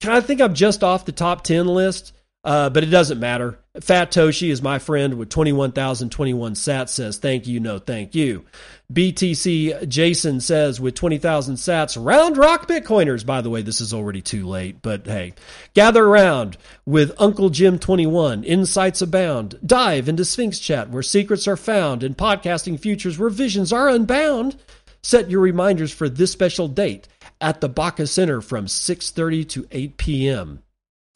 [0.00, 2.14] kind of think I'm just off the top 10 list.
[2.46, 3.58] Uh, but it doesn't matter.
[3.80, 8.44] Fat Toshi is my friend with 21,021 sats says, thank you, no thank you.
[8.92, 13.26] BTC Jason says, with 20,000 sats, round rock Bitcoiners.
[13.26, 15.34] By the way, this is already too late, but hey.
[15.74, 19.58] Gather around with Uncle Jim 21, insights abound.
[19.66, 24.56] Dive into Sphinx chat where secrets are found and podcasting futures where visions are unbound.
[25.02, 27.08] Set your reminders for this special date
[27.40, 30.62] at the Baca Center from 6:30 to 8 p.m.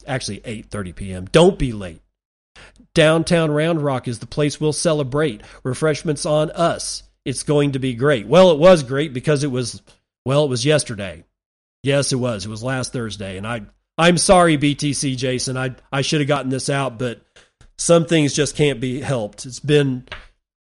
[0.07, 1.25] Actually 8:30 p.m.
[1.31, 2.01] Don't be late.
[2.93, 5.41] Downtown Round Rock is the place we'll celebrate.
[5.63, 7.03] Refreshments on us.
[7.23, 8.27] It's going to be great.
[8.27, 9.81] Well, it was great because it was
[10.25, 11.23] well, it was yesterday.
[11.83, 12.45] Yes, it was.
[12.45, 13.61] It was last Thursday and I
[13.97, 15.57] I'm sorry BTC Jason.
[15.57, 17.21] I I should have gotten this out, but
[17.77, 19.45] some things just can't be helped.
[19.45, 20.07] It's been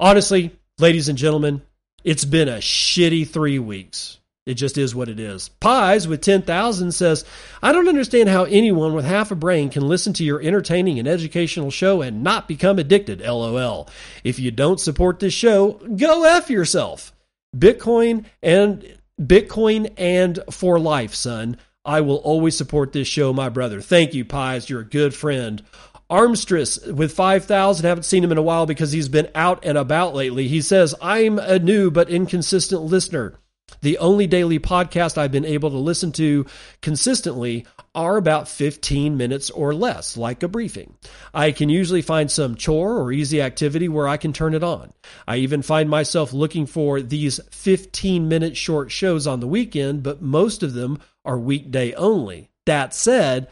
[0.01, 1.63] honestly, ladies and gentlemen,
[2.05, 4.19] it's been a shitty 3 weeks.
[4.47, 5.49] It just is what it is.
[5.49, 7.25] Pies with 10,000 says,
[7.61, 11.09] I don't understand how anyone with half a brain can listen to your entertaining and
[11.09, 13.21] educational show and not become addicted.
[13.21, 13.89] LOL.
[14.23, 17.13] If you don't support this show, go F yourself.
[17.57, 21.57] Bitcoin and Bitcoin and for life, son.
[21.85, 23.81] I will always support this show, my brother.
[23.81, 24.71] Thank you, Pies.
[24.71, 25.63] You're a good friend.
[26.09, 27.85] Armstress with 5,000.
[27.85, 30.47] Haven't seen him in a while because he's been out and about lately.
[30.47, 33.35] He says, I'm a new but inconsistent listener.
[33.81, 36.47] The only daily podcast I've been able to listen to
[36.83, 40.95] consistently are about 15 minutes or less, like a briefing.
[41.35, 44.93] I can usually find some chore or easy activity where I can turn it on.
[45.27, 50.23] I even find myself looking for these 15 minute short shows on the weekend, but
[50.23, 52.51] most of them are weekday only.
[52.67, 53.49] That said,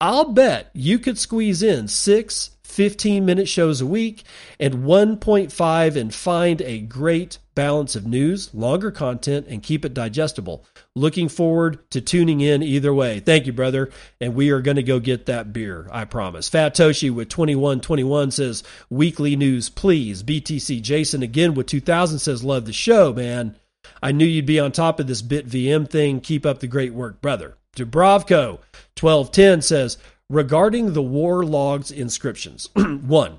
[0.00, 4.24] I'll bet you could squeeze in six 15 minute shows a week
[4.58, 10.64] and 1.5 and find a great balance of news, longer content, and keep it digestible.
[10.96, 13.20] Looking forward to tuning in either way.
[13.20, 13.90] Thank you, brother.
[14.20, 16.48] And we are going to go get that beer, I promise.
[16.48, 20.22] Fat Toshi with 2121 says, Weekly news, please.
[20.22, 23.56] BTC Jason again with 2000 says, Love the show, man.
[24.02, 26.20] I knew you'd be on top of this BitVM thing.
[26.20, 27.56] Keep up the great work, brother.
[27.76, 28.60] Dubrovko
[29.00, 29.98] 1210 says,
[30.30, 32.68] regarding the war logs inscriptions.
[32.74, 33.38] one,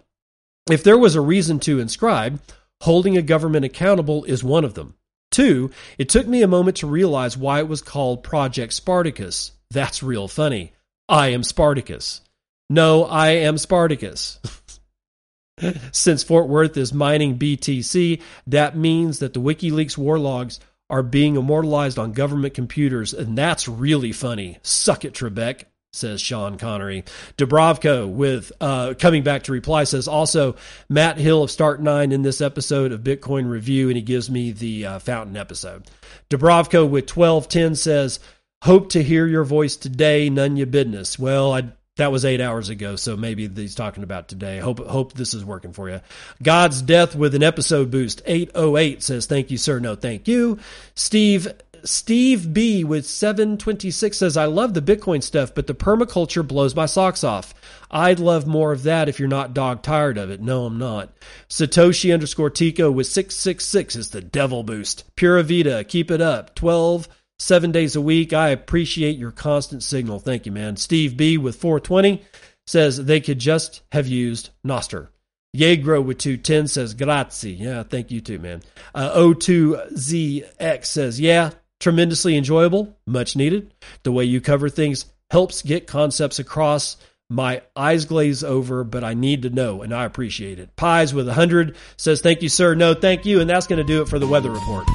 [0.69, 2.39] if there was a reason to inscribe,
[2.81, 4.95] holding a government accountable is one of them.
[5.31, 9.51] Two, it took me a moment to realize why it was called Project Spartacus.
[9.71, 10.73] That's real funny.
[11.09, 12.21] I am Spartacus.
[12.69, 14.39] No, I am Spartacus.
[15.91, 20.59] Since Fort Worth is mining BTC, that means that the WikiLeaks war logs
[20.89, 24.59] are being immortalized on government computers, and that's really funny.
[24.61, 25.65] Suck it, Trebek
[25.95, 27.03] says Sean Connery.
[27.37, 30.55] Dubrovko with uh, coming back to reply says also
[30.89, 34.85] Matt Hill of Start9 in this episode of Bitcoin Review, and he gives me the
[34.85, 35.83] uh, Fountain episode.
[36.29, 38.19] Dubrovko with twelve ten says
[38.61, 41.19] hope to hear your voice today, none your business.
[41.19, 44.59] Well, I that was eight hours ago, so maybe he's talking about today.
[44.59, 46.01] Hope hope this is working for you.
[46.43, 48.21] God's death with an episode boost.
[48.25, 49.79] Eight oh eight says thank you, sir.
[49.79, 50.59] No, thank you.
[50.95, 51.47] Steve
[51.85, 56.87] Steve B with 726 says, I love the Bitcoin stuff, but the permaculture blows my
[56.87, 57.53] socks off.
[57.91, 60.41] I'd love more of that if you're not dog tired of it.
[60.41, 61.15] No, I'm not.
[61.47, 65.03] Satoshi underscore Tico with 666 is the devil boost.
[65.15, 66.55] Pura Vida, keep it up.
[66.55, 67.07] 12,
[67.37, 68.33] seven days a week.
[68.33, 70.19] I appreciate your constant signal.
[70.19, 70.77] Thank you, man.
[70.77, 72.23] Steve B with 420
[72.65, 75.09] says they could just have used Nostr.
[75.55, 77.53] Yegro with 210 says, grazie.
[77.53, 78.61] Yeah, thank you too, man.
[78.93, 81.51] Uh, O2ZX says, yeah,
[81.85, 83.71] tremendously enjoyable, much needed.
[84.01, 86.97] The way you cover things helps get concepts across.
[87.29, 90.75] My eyes glaze over, but I need to know, and I appreciate it.
[90.75, 92.73] Pies with 100 says, Thank you, sir.
[92.73, 93.39] No, thank you.
[93.39, 94.87] And that's going to do it for the weather report.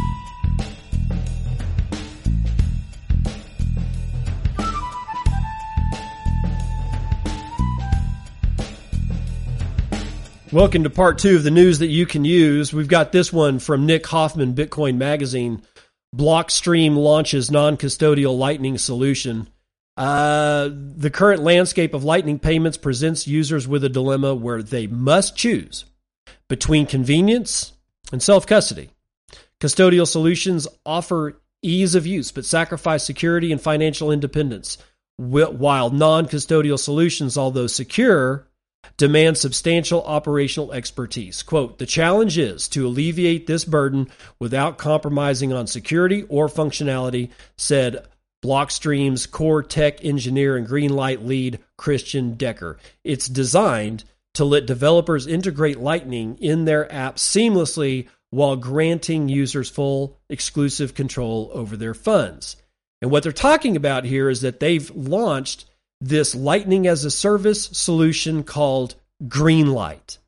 [10.53, 12.72] Welcome to part two of the news that you can use.
[12.72, 15.62] We've got this one from Nick Hoffman, Bitcoin Magazine.
[16.14, 19.48] Blockstream launches non-custodial Lightning solution.
[19.96, 25.36] Uh, the current landscape of Lightning payments presents users with a dilemma where they must
[25.36, 25.84] choose
[26.48, 27.72] between convenience
[28.12, 28.90] and self-custody.
[29.61, 34.78] Custodial solutions offer ease of use but sacrifice security and financial independence,
[35.16, 38.48] while non-custodial solutions, although secure,
[38.96, 41.42] demand substantial operational expertise.
[41.42, 44.08] Quote, the challenge is to alleviate this burden
[44.38, 48.06] without compromising on security or functionality, said
[48.42, 52.78] Blockstream's core tech engineer and Greenlight lead Christian Decker.
[53.04, 54.04] It's designed
[54.34, 61.50] to let developers integrate Lightning in their apps seamlessly while granting users full exclusive control
[61.52, 62.56] over their funds.
[63.02, 65.64] And what they're talking about here is that they've launched
[66.01, 68.94] this Lightning as a Service solution called
[69.24, 70.18] Greenlight.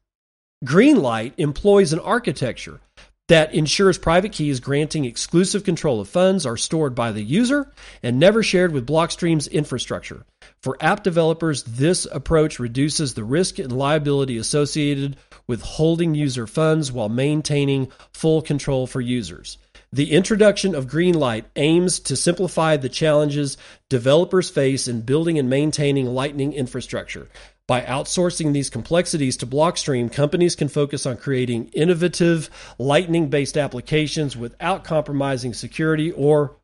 [0.64, 2.80] Greenlight employs an architecture
[3.28, 7.70] that ensures private keys granting exclusive control of funds are stored by the user
[8.02, 10.26] and never shared with Blockstream's infrastructure.
[10.60, 15.16] For app developers, this approach reduces the risk and liability associated
[15.46, 19.56] with holding user funds while maintaining full control for users.
[19.94, 23.58] The introduction of Greenlight aims to simplify the challenges
[23.90, 27.28] developers face in building and maintaining Lightning infrastructure.
[27.68, 34.34] By outsourcing these complexities to Blockstream, companies can focus on creating innovative Lightning based applications
[34.34, 36.56] without compromising security or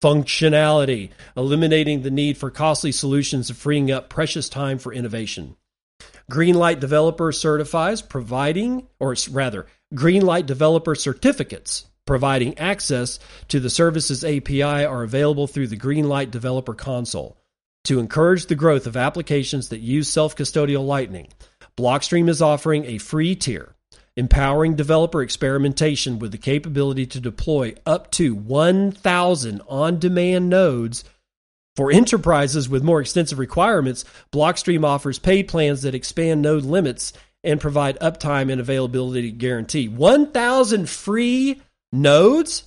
[0.00, 5.56] functionality, eliminating the need for costly solutions and freeing up precious time for innovation.
[6.30, 14.62] Greenlight Developer certifies providing, or rather, Greenlight Developer certificates providing access to the services API
[14.62, 17.36] are available through the Greenlight Developer Console.
[17.84, 21.28] To encourage the growth of applications that use self custodial Lightning,
[21.76, 23.74] Blockstream is offering a free tier,
[24.16, 31.04] empowering developer experimentation with the capability to deploy up to 1,000 on demand nodes.
[31.74, 37.60] For enterprises with more extensive requirements, Blockstream offers paid plans that expand node limits and
[37.60, 39.88] provide uptime and availability guarantee.
[39.88, 41.62] 1,000 free
[41.92, 42.64] nodes.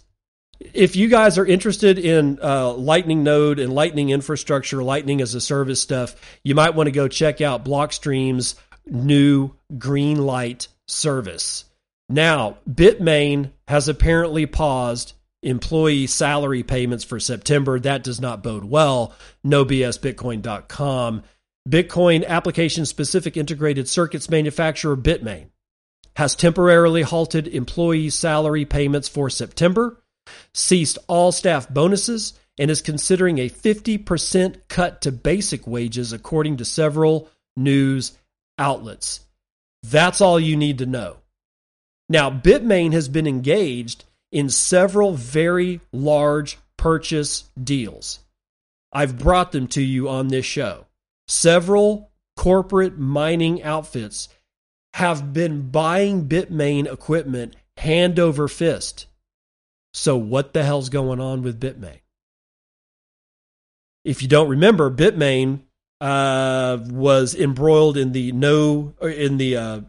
[0.74, 5.42] If you guys are interested in uh, Lightning Node and Lightning infrastructure, Lightning as a
[5.42, 8.56] service stuff, you might want to go check out Blockstream's
[8.86, 11.66] new Greenlight service.
[12.08, 15.14] Now, Bitmain has apparently paused
[15.44, 17.80] employee salary payments for September.
[17.80, 19.14] That does not bode well.
[19.46, 21.24] NoBSBitcoin.com.
[21.68, 25.50] Bitcoin application specific integrated circuits manufacturer Bitmain
[26.16, 30.02] has temporarily halted employee salary payments for September,
[30.54, 36.66] ceased all staff bonuses, and is considering a 50% cut to basic wages, according to
[36.66, 38.18] several news
[38.58, 39.22] outlets.
[39.84, 41.18] That's all you need to know.
[42.08, 48.20] Now, Bitmain has been engaged in several very large purchase deals.
[48.94, 50.86] I've brought them to you on this show.
[51.28, 54.30] Several corporate mining outfits
[54.96, 59.08] have been buying Bitmain equipment hand over fist.
[59.94, 62.00] So, what the hell's going on with Bitmain?
[64.06, 65.64] If you don't remember, Bitmain
[66.00, 69.82] uh, was embroiled in the no in the uh,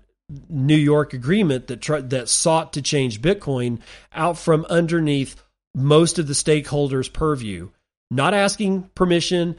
[0.48, 3.78] New York agreement that tr- that sought to change Bitcoin
[4.12, 5.40] out from underneath
[5.72, 7.70] most of the stakeholders' purview,
[8.11, 9.54] not asking permission,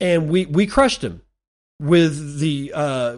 [0.00, 1.20] and we we crushed him
[1.80, 3.16] with the uh,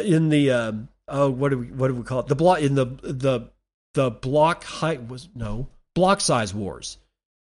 [0.00, 0.72] in the uh,
[1.08, 2.26] oh what do we what do we call it?
[2.26, 3.50] The block in the the
[3.94, 6.98] the block height was no block size wars.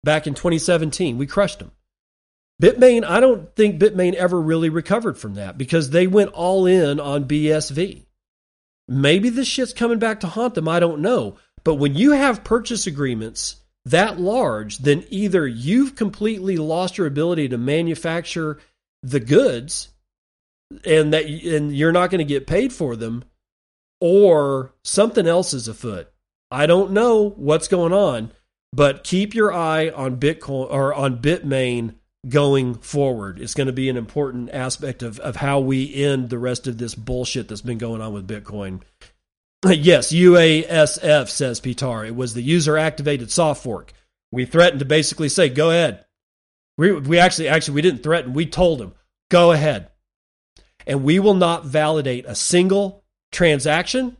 [0.04, 1.72] Back in 2017 we crushed them.
[2.62, 7.00] Bitmain i don't think bitmain ever really recovered from that because they went all in
[7.00, 8.04] on bsv
[8.86, 11.36] maybe this shit's coming back to haunt them i don't know.
[11.64, 13.56] But when you have purchase agreements
[13.86, 18.58] that large then either you've completely lost your ability to manufacture
[19.02, 19.91] the goods
[20.84, 23.24] and that and you're not going to get paid for them
[24.02, 26.08] or something else is afoot.
[26.50, 28.32] I don't know what's going on,
[28.72, 31.94] but keep your eye on Bitcoin or on Bitmain
[32.28, 33.40] going forward.
[33.40, 36.78] It's going to be an important aspect of, of how we end the rest of
[36.78, 38.82] this bullshit that's been going on with Bitcoin.
[39.64, 42.04] Yes, UASF says Pitar.
[42.04, 43.92] It was the user activated soft fork.
[44.32, 46.04] We threatened to basically say, go ahead.
[46.76, 48.32] We, we actually, actually, we didn't threaten.
[48.32, 48.94] We told them,
[49.30, 49.91] go ahead
[50.86, 54.16] and we will not validate a single transaction.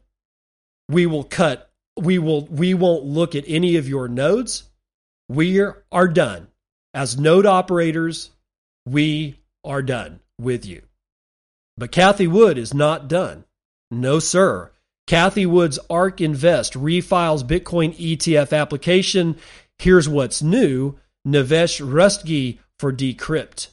[0.89, 4.65] We will cut, we will, we won't look at any of your nodes.
[5.29, 6.49] We are done.
[6.95, 8.31] As node operators,
[8.87, 10.83] we are done with you.
[11.77, 13.45] But Cathie Wood is not done.
[13.91, 14.71] No, sir.
[15.07, 19.37] Cathie Wood's ARK Invest refiles Bitcoin ETF application.
[19.79, 20.97] Here's what's new
[21.27, 23.69] Navesh Rustgi for Decrypt.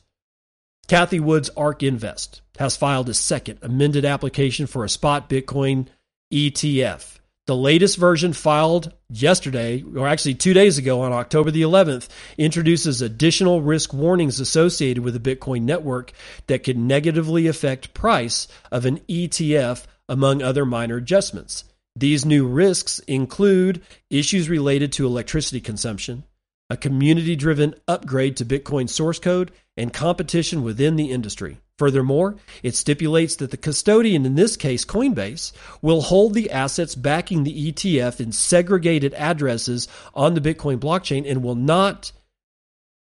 [0.89, 5.87] Cathie Wood's ARK Invest has filed a second amended application for a spot Bitcoin
[6.33, 7.19] ETF.
[7.45, 12.07] The latest version filed yesterday, or actually two days ago on October the 11th,
[12.39, 16.11] introduces additional risk warnings associated with the Bitcoin network
[16.47, 21.65] that could negatively affect price of an ETF among other minor adjustments.
[21.95, 26.23] These new risks include issues related to electricity consumption,
[26.69, 31.57] a community driven upgrade to Bitcoin source code, and competition within the industry.
[31.77, 37.45] Furthermore, it stipulates that the custodian, in this case Coinbase, will hold the assets backing
[37.45, 42.11] the ETF in segregated addresses on the Bitcoin blockchain and will not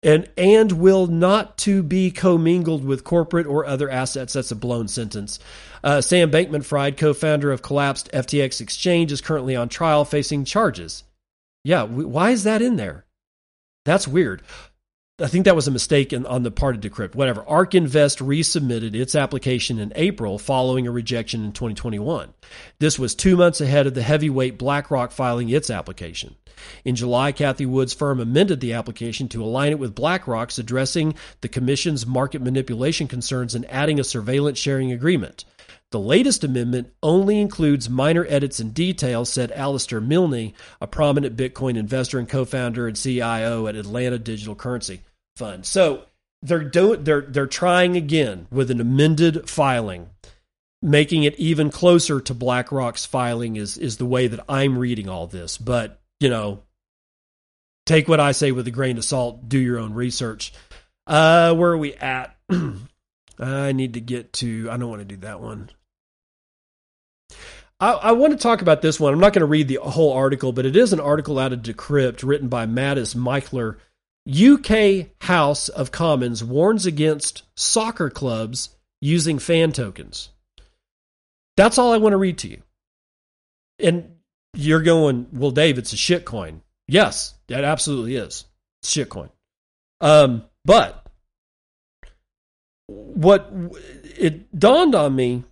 [0.03, 4.35] and and will not to be commingled with corporate or other assets.
[4.35, 5.41] That's a blown sentence.
[5.83, 11.05] Uh, Sam Bankman-Fried, co-founder of collapsed FTX Exchange, is currently on trial facing charges.
[11.65, 13.07] Yeah, why is that in there?
[13.85, 14.43] That's weird.
[15.21, 17.17] I think that was a mistake in, on the part of Decrypt.
[17.17, 17.43] Whatever.
[17.43, 22.33] ARK Invest resubmitted its application in April following a rejection in 2021.
[22.79, 26.37] This was two months ahead of the heavyweight BlackRock filing its application.
[26.85, 31.49] In July, Cathie Wood's firm amended the application to align it with BlackRock's, addressing the
[31.49, 35.45] Commission's market manipulation concerns and adding a surveillance sharing agreement.
[35.91, 41.79] The latest amendment only includes minor edits and details, said Alistair Milne, a prominent Bitcoin
[41.79, 45.01] investor and co-founder and CIO at Altana Digital Currency
[45.37, 45.65] Fund.
[45.65, 46.05] So
[46.43, 50.11] they're doing they're they're trying again with an amended filing,
[50.83, 55.27] making it even closer to BlackRock's filing is is the way that I'm reading all
[55.27, 55.57] this.
[55.57, 56.65] But you know,
[57.87, 59.49] take what I say with a grain of salt.
[59.49, 60.53] Do your own research.
[61.07, 62.37] Uh, where are we at?
[63.39, 64.69] I need to get to.
[64.71, 65.71] I don't want to do that one.
[67.81, 69.13] I, I, want to talk about this one.
[69.13, 71.63] I'm not going to read the whole article, but it is an article out of
[71.63, 73.77] Decrypt written by Mattis Michler.
[74.29, 80.31] UK House of Commons warns against soccer clubs using fan tokens.
[81.57, 82.63] That's all I want to read to you.
[83.79, 84.17] And
[84.55, 86.61] you're going, well, Dave, it's a shitcoin.
[86.89, 88.45] Yes, that absolutely is.
[88.83, 89.31] It's shit coin.
[90.01, 91.07] Um, but
[92.87, 93.51] what
[94.17, 95.45] it dawned on me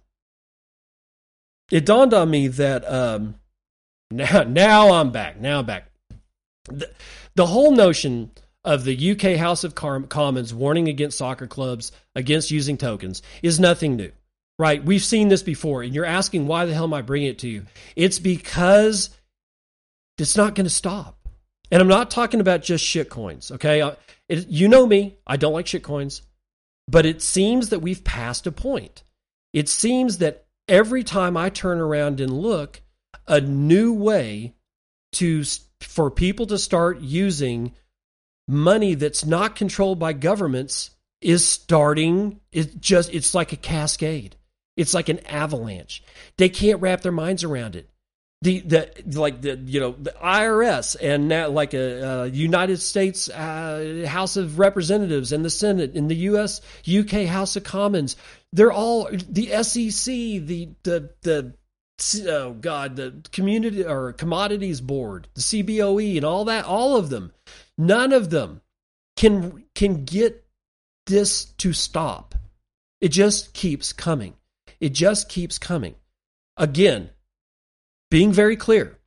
[1.71, 3.37] it dawned on me that um,
[4.11, 5.41] now now I'm back.
[5.41, 5.91] Now I'm back.
[6.65, 6.91] The,
[7.35, 8.31] the whole notion
[8.65, 13.97] of the UK House of Commons warning against soccer clubs against using tokens is nothing
[13.97, 14.11] new.
[14.59, 14.83] Right?
[14.83, 17.49] We've seen this before, and you're asking why the hell am I bringing it to
[17.49, 17.67] you?
[17.95, 19.11] It's because
[20.19, 21.29] it's not going to stop.
[21.71, 23.83] And I'm not talking about just shit coins, okay?
[23.83, 23.97] Uh,
[24.29, 26.23] it, you know me, I don't like shit coins,
[26.89, 29.03] but it seems that we've passed a point.
[29.53, 32.81] It seems that every time I turn around and look,
[33.27, 34.55] a new way
[35.13, 35.45] to
[35.81, 37.73] for people to start using
[38.49, 40.91] money that's not controlled by governments
[41.21, 44.37] is starting it just it's like a cascade.
[44.77, 46.03] It's like an avalanche.
[46.37, 47.89] They can't wrap their minds around it
[48.43, 53.29] the the like the you know the IRS and now like a, a United States
[53.31, 56.61] uh, House of Representatives and the Senate in the U.S.
[56.87, 58.17] UK House of Commons
[58.57, 61.55] they're all the SEC, the the the
[62.27, 66.65] oh god, the community or commodities board, the CBOE, and all that.
[66.65, 67.33] All of them,
[67.77, 68.63] none of them
[69.17, 70.47] can can get
[71.07, 72.35] this to stop.
[73.01, 74.35] It just keeps coming.
[74.81, 75.95] It just keeps coming.
[76.57, 77.11] Again,
[78.11, 78.99] being very clear,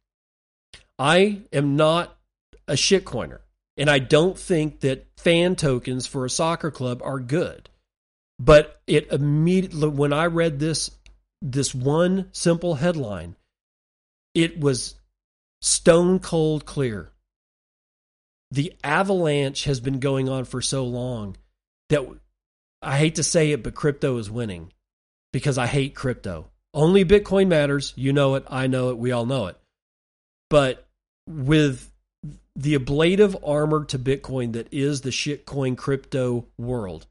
[0.97, 2.17] I am not
[2.67, 3.39] a shitcoiner,
[3.77, 7.69] and I don't think that fan tokens for a soccer club are good.
[8.39, 10.91] But it immediately, when I read this,
[11.41, 13.35] this one simple headline,
[14.33, 14.95] it was
[15.61, 17.11] stone cold clear.
[18.51, 21.35] The avalanche has been going on for so long
[21.89, 22.07] that
[22.81, 24.71] I hate to say it, but crypto is winning
[25.33, 26.49] because I hate crypto.
[26.74, 27.93] Only Bitcoin matters.
[27.95, 28.45] You know it.
[28.47, 28.97] I know it.
[28.97, 29.57] We all know it.
[30.49, 30.88] But
[31.28, 31.91] with
[32.55, 37.05] the ablative armor to Bitcoin that is the shitcoin crypto world,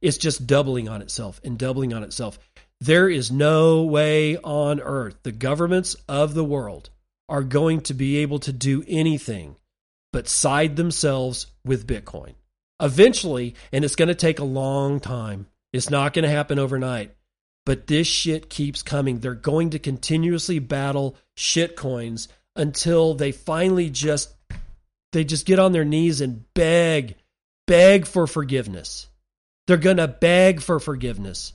[0.00, 2.38] it's just doubling on itself and doubling on itself.
[2.80, 6.90] There is no way on earth the governments of the world
[7.28, 9.56] are going to be able to do anything
[10.12, 12.34] but side themselves with Bitcoin.
[12.80, 17.15] Eventually, and it's going to take a long time, it's not going to happen overnight,
[17.66, 19.18] but this shit keeps coming.
[19.18, 24.32] They're going to continuously battle shit coins until they finally just
[25.12, 27.16] they just get on their knees and beg
[27.66, 29.08] beg for forgiveness
[29.66, 31.52] they're going to beg for forgiveness.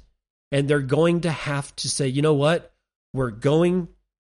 [0.51, 2.73] And they're going to have to say, you know what?
[3.13, 3.87] We're going,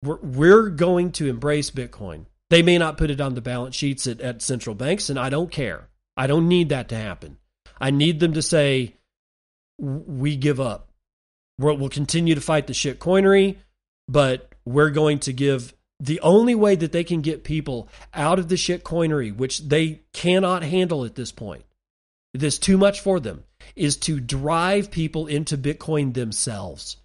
[0.03, 2.25] we're, we're going to embrace Bitcoin.
[2.49, 5.29] They may not put it on the balance sheets at, at central banks, and I
[5.29, 5.89] don't care.
[6.15, 7.37] I don't need that to happen.
[7.81, 8.95] I need them to say,
[9.79, 10.89] we give up.
[11.59, 13.57] We'll, we'll continue to fight the shit coinery,
[14.07, 18.49] but we're going to give the only way that they can get people out of
[18.49, 21.63] the shit coinery, which they cannot handle at this point.
[22.33, 23.43] There's too much for them
[23.75, 26.97] is to drive people into Bitcoin themselves.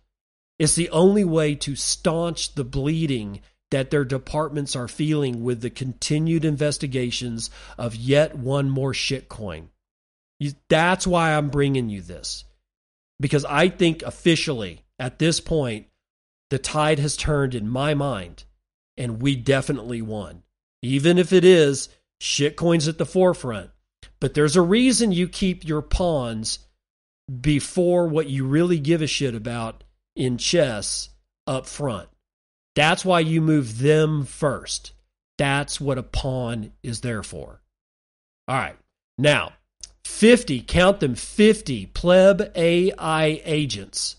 [0.59, 3.41] It's the only way to staunch the bleeding
[3.71, 9.69] that their departments are feeling with the continued investigations of yet one more shitcoin.
[10.69, 12.45] That's why I'm bringing you this.
[13.21, 15.87] Because I think officially, at this point,
[16.51, 18.45] the tide has turned in my mind,
[18.97, 20.43] and we definitely won.
[20.83, 21.89] Even if it is
[22.23, 23.71] shitcoins at the forefront,
[24.21, 26.61] but there's a reason you keep your pawns
[27.41, 29.85] before what you really give a shit about
[30.17, 31.11] in chess
[31.47, 32.09] up front.
[32.75, 34.93] That's why you move them first.
[35.37, 37.61] That's what a pawn is there for.
[38.47, 38.77] All right.
[39.19, 39.53] Now,
[40.09, 44.17] 50, count them 50 pleb AI agents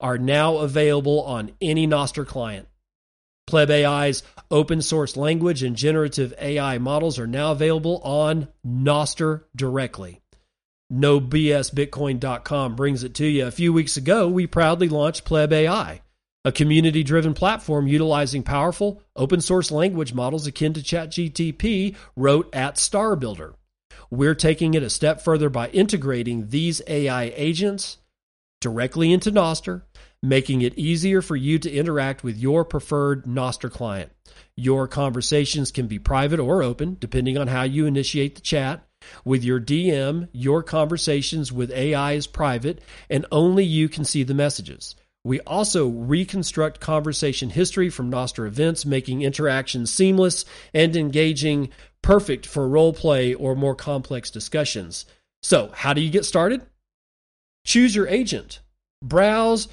[0.00, 2.68] are now available on any Nostr client.
[3.46, 10.22] Pleb AI's open source language and generative AI models are now available on Nostr directly.
[10.90, 13.46] NoBSBitcoin.com brings it to you.
[13.46, 16.00] A few weeks ago, we proudly launched Pleb AI,
[16.46, 22.76] a community driven platform utilizing powerful open source language models akin to ChatGTP wrote at
[22.76, 23.52] StarBuilder.
[24.12, 27.96] We're taking it a step further by integrating these AI agents
[28.60, 29.82] directly into Nostr
[30.22, 34.12] making it easier for you to interact with your preferred Nostr client.
[34.56, 38.86] Your conversations can be private or open, depending on how you initiate the chat.
[39.24, 44.34] With your DM, your conversations with AI is private, and only you can see the
[44.34, 44.94] messages.
[45.24, 50.44] We also reconstruct conversation history from Nostr events, making interactions seamless
[50.74, 51.70] and engaging,
[52.02, 55.06] perfect for role play or more complex discussions.
[55.42, 56.62] So, how do you get started?
[57.64, 58.60] Choose your agent.
[59.02, 59.68] Browse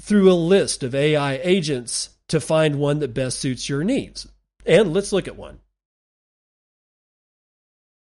[0.00, 4.28] through a list of AI agents to find one that best suits your needs.
[4.64, 5.58] And let's look at one.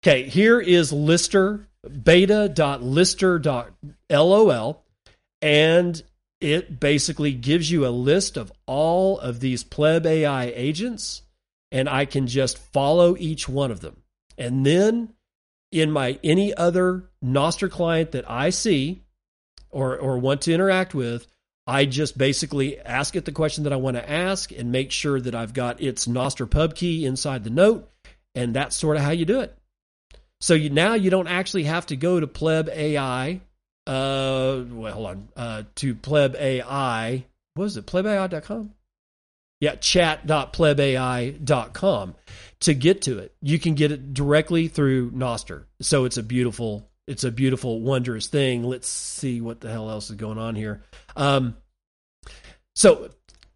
[0.03, 1.67] Okay, here is Listr,
[2.03, 4.77] beta.listr.lol,
[5.41, 6.03] and
[6.45, 11.23] it basically gives you a list of all of these pleb AI agents,
[11.73, 14.03] and I can just follow each one of them.
[14.37, 15.15] And then
[15.73, 19.05] in my any other Nostr client that I see
[19.71, 21.27] or, or want to interact with,
[21.67, 25.19] I just basically ask it the question that I want to ask and make sure
[25.19, 27.91] that I've got its Nostr pub key inside the note,
[28.35, 29.57] and that's sort of how you do it.
[30.43, 33.41] So you, now you don't actually have to go to pleb AI.
[33.87, 35.29] Uh, well, hold on.
[35.37, 37.25] Uh, to pleb AI.
[37.55, 37.87] What is it?
[37.87, 38.73] Plebai.com.
[39.61, 42.15] Yeah, chat.plebai.com
[42.61, 43.35] to get to it.
[43.41, 45.65] You can get it directly through Nostr.
[45.81, 48.65] So it's a beautiful it's a beautiful, wondrous thing.
[48.65, 50.83] Let's see what the hell else is going on here.
[51.17, 51.57] Um,
[52.75, 53.11] so,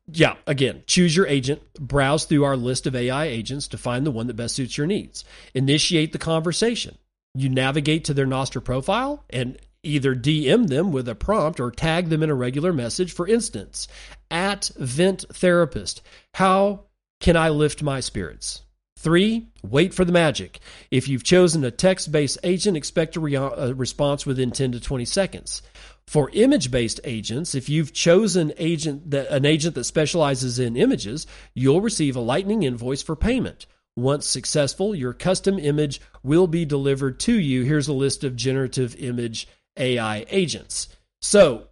[0.06, 4.10] yeah, again, choose your agent, browse through our list of AI agents to find the
[4.10, 5.24] one that best suits your needs.
[5.54, 6.98] Initiate the conversation.
[7.34, 9.58] You navigate to their Nostr profile and
[9.88, 13.12] either DM them with a prompt or tag them in a regular message.
[13.12, 13.88] For instance,
[14.30, 16.02] at Vent Therapist,
[16.34, 16.84] how
[17.20, 18.62] can I lift my spirits?
[18.98, 20.58] Three, wait for the magic.
[20.90, 24.80] If you've chosen a text based agent, expect a, re- a, response within 10 to
[24.80, 25.62] 20 seconds.
[26.08, 31.28] For image based agents, if you've chosen agent that, an agent that specializes in images,
[31.54, 33.66] you'll receive a Lightning invoice for payment.
[33.94, 37.64] Once successful, your custom image will be delivered to you.
[37.64, 39.46] Here's a list of generative image
[39.78, 40.88] AI agents.
[41.20, 41.68] So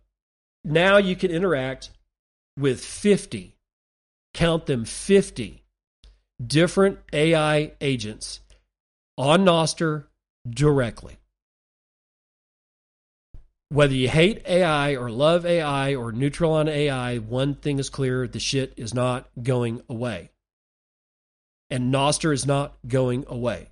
[0.64, 1.90] now you can interact
[2.59, 3.57] with 50,
[4.34, 5.64] count them 50
[6.44, 8.40] different AI agents
[9.16, 10.04] on Nostr
[10.48, 11.18] directly.
[13.68, 18.28] Whether you hate AI or love AI or neutral on AI, one thing is clear
[18.28, 20.30] the shit is not going away.
[21.68, 23.70] And Nostr is not going away.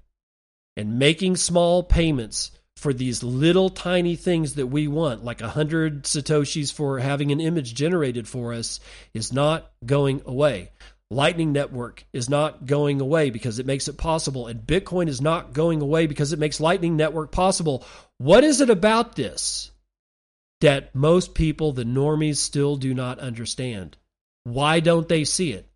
[0.77, 2.51] And making small payments
[2.85, 7.41] for these little tiny things that we want, like a hundred Satoshis for having an
[7.41, 8.79] image generated for us,
[9.15, 10.71] is not going away.
[11.11, 15.55] Lightning Network is not going away because it makes it possible, and Bitcoin is not
[15.55, 17.87] going away because it makes Lightning Network possible.
[18.19, 19.71] What is it about this
[20.61, 23.97] that most people, the normies, still do not understand?
[24.43, 25.67] Why don't they see it?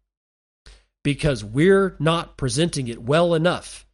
[1.02, 3.86] Because we're not presenting it well enough.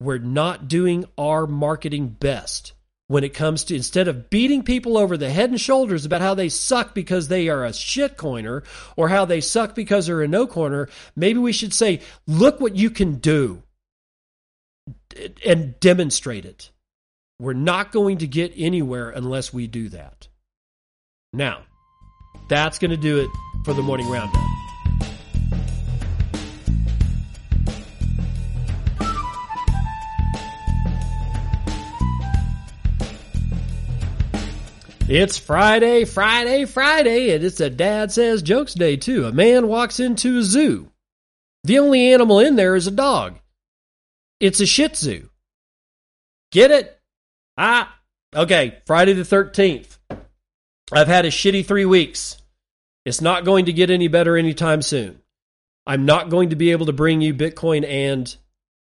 [0.00, 2.72] We're not doing our marketing best
[3.08, 6.34] when it comes to instead of beating people over the head and shoulders about how
[6.34, 8.64] they suck because they are a shit coiner
[8.96, 12.76] or how they suck because they're a no coiner, maybe we should say, look what
[12.76, 13.62] you can do
[15.44, 16.70] and demonstrate it.
[17.38, 20.28] We're not going to get anywhere unless we do that.
[21.32, 21.62] Now,
[22.48, 23.30] that's going to do it
[23.64, 24.42] for the morning roundup.
[35.08, 39.24] It's Friday, Friday, Friday, and it's a Dad Says Jokes Day, too.
[39.24, 40.90] A man walks into a zoo.
[41.62, 43.38] The only animal in there is a dog.
[44.40, 45.28] It's a Shih Tzu.
[46.50, 47.00] Get it?
[47.56, 47.96] Ah,
[48.34, 49.96] okay, Friday the 13th.
[50.90, 52.42] I've had a shitty three weeks.
[53.04, 55.20] It's not going to get any better anytime soon.
[55.86, 58.36] I'm not going to be able to bring you Bitcoin and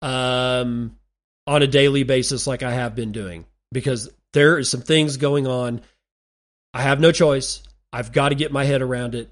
[0.01, 0.95] um,
[1.45, 5.45] on a daily basis like I have been doing because there are some things going
[5.45, 5.81] on
[6.75, 7.63] I have no choice.
[7.93, 9.31] I've got to get my head around it.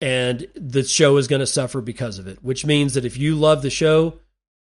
[0.00, 3.34] And the show is going to suffer because of it, which means that if you
[3.34, 4.18] love the show,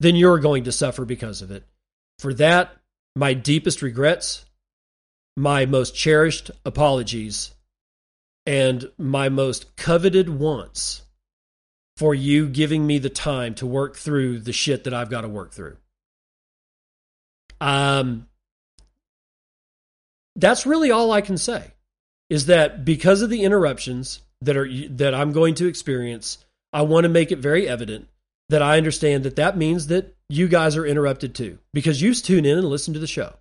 [0.01, 1.65] then you're going to suffer because of it.
[2.19, 2.77] For that,
[3.15, 4.45] my deepest regrets,
[5.37, 7.53] my most cherished apologies,
[8.47, 11.03] and my most coveted wants
[11.97, 15.29] for you giving me the time to work through the shit that I've got to
[15.29, 15.77] work through.
[17.61, 18.27] Um,
[20.35, 21.71] that's really all I can say
[22.33, 27.05] is that because of the interruptions that are that I'm going to experience, I want
[27.05, 28.09] to make it very evident
[28.49, 32.47] that I understand that that means that you guys are interrupted too because you tune
[32.47, 33.35] in and listen to the show.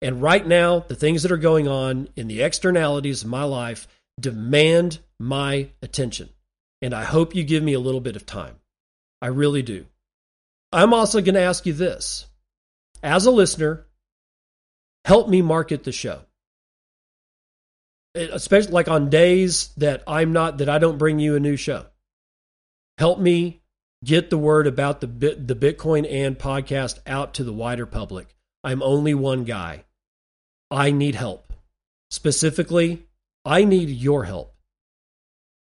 [0.00, 3.88] And right now, the things that are going on in the externalities of my life
[4.20, 6.28] demand my attention.
[6.80, 8.60] And I hope you give me a little bit of time.
[9.20, 9.86] I really do.
[10.70, 12.28] I'm also going to ask you this
[13.02, 13.86] as a listener,
[15.04, 16.20] help me market the show.
[18.14, 21.86] Especially like on days that I'm not, that I don't bring you a new show.
[22.98, 23.62] Help me
[24.04, 28.34] get the word about the, bit, the Bitcoin and podcast out to the wider public.
[28.64, 29.84] I'm only one guy.
[30.70, 31.52] I need help.
[32.10, 33.06] Specifically,
[33.44, 34.54] I need your help.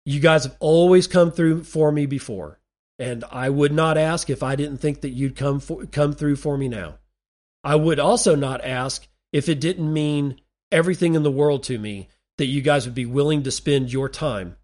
[0.06, 2.58] You guys have always come through for me before,
[2.98, 6.36] and I would not ask if I didn't think that you'd come for, come through
[6.36, 6.98] for me now.
[7.62, 10.40] I would also not ask if it didn't mean
[10.72, 12.08] everything in the world to me
[12.38, 14.56] that you guys would be willing to spend your time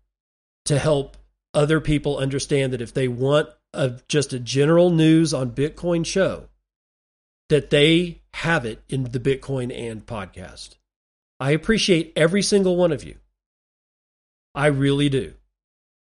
[0.64, 1.16] to help
[1.53, 6.49] other people understand that if they want a, just a general news on Bitcoin show,
[7.49, 10.77] that they have it in the Bitcoin and podcast.
[11.39, 13.16] I appreciate every single one of you.
[14.55, 15.35] I really do.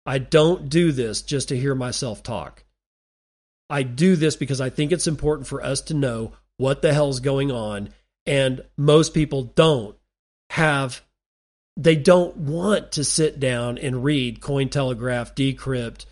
[0.05, 2.63] I don't do this just to hear myself talk.
[3.70, 7.20] I do this because I think it's important for us to know what the hell's
[7.20, 7.89] going on.
[8.26, 9.95] And most people don't
[10.51, 11.01] have,
[11.78, 16.05] they don't want to sit down and read Cointelegraph, Decrypt,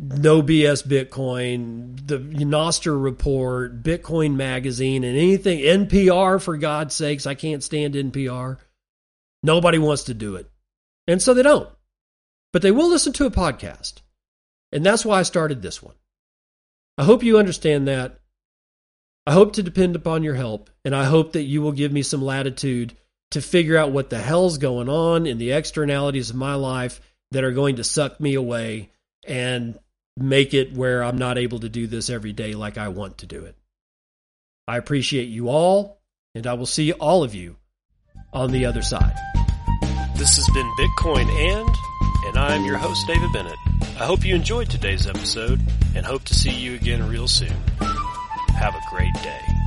[0.00, 7.26] No BS Bitcoin, the Nostr report, Bitcoin Magazine, and anything, NPR, for God's sakes.
[7.26, 8.58] I can't stand NPR.
[9.44, 10.50] Nobody wants to do it.
[11.06, 11.70] And so they don't.
[12.52, 14.02] But they will listen to a podcast.
[14.72, 15.94] And that's why I started this one.
[16.98, 18.18] I hope you understand that.
[19.28, 22.02] I hope to depend upon your help, and I hope that you will give me
[22.02, 22.96] some latitude
[23.32, 27.00] to figure out what the hell's going on in the externalities of my life
[27.30, 28.90] that are going to suck me away
[29.26, 29.78] and
[30.16, 33.26] make it where I'm not able to do this every day like I want to
[33.26, 33.56] do it.
[34.66, 36.00] I appreciate you all,
[36.34, 37.56] and I will see all of you
[38.32, 39.14] on the other side.
[40.16, 41.76] This has been Bitcoin and,
[42.26, 43.56] and I'm your host, David Bennett.
[44.00, 45.60] I hope you enjoyed today's episode
[45.94, 47.54] and hope to see you again real soon.
[48.58, 49.57] Have a great day.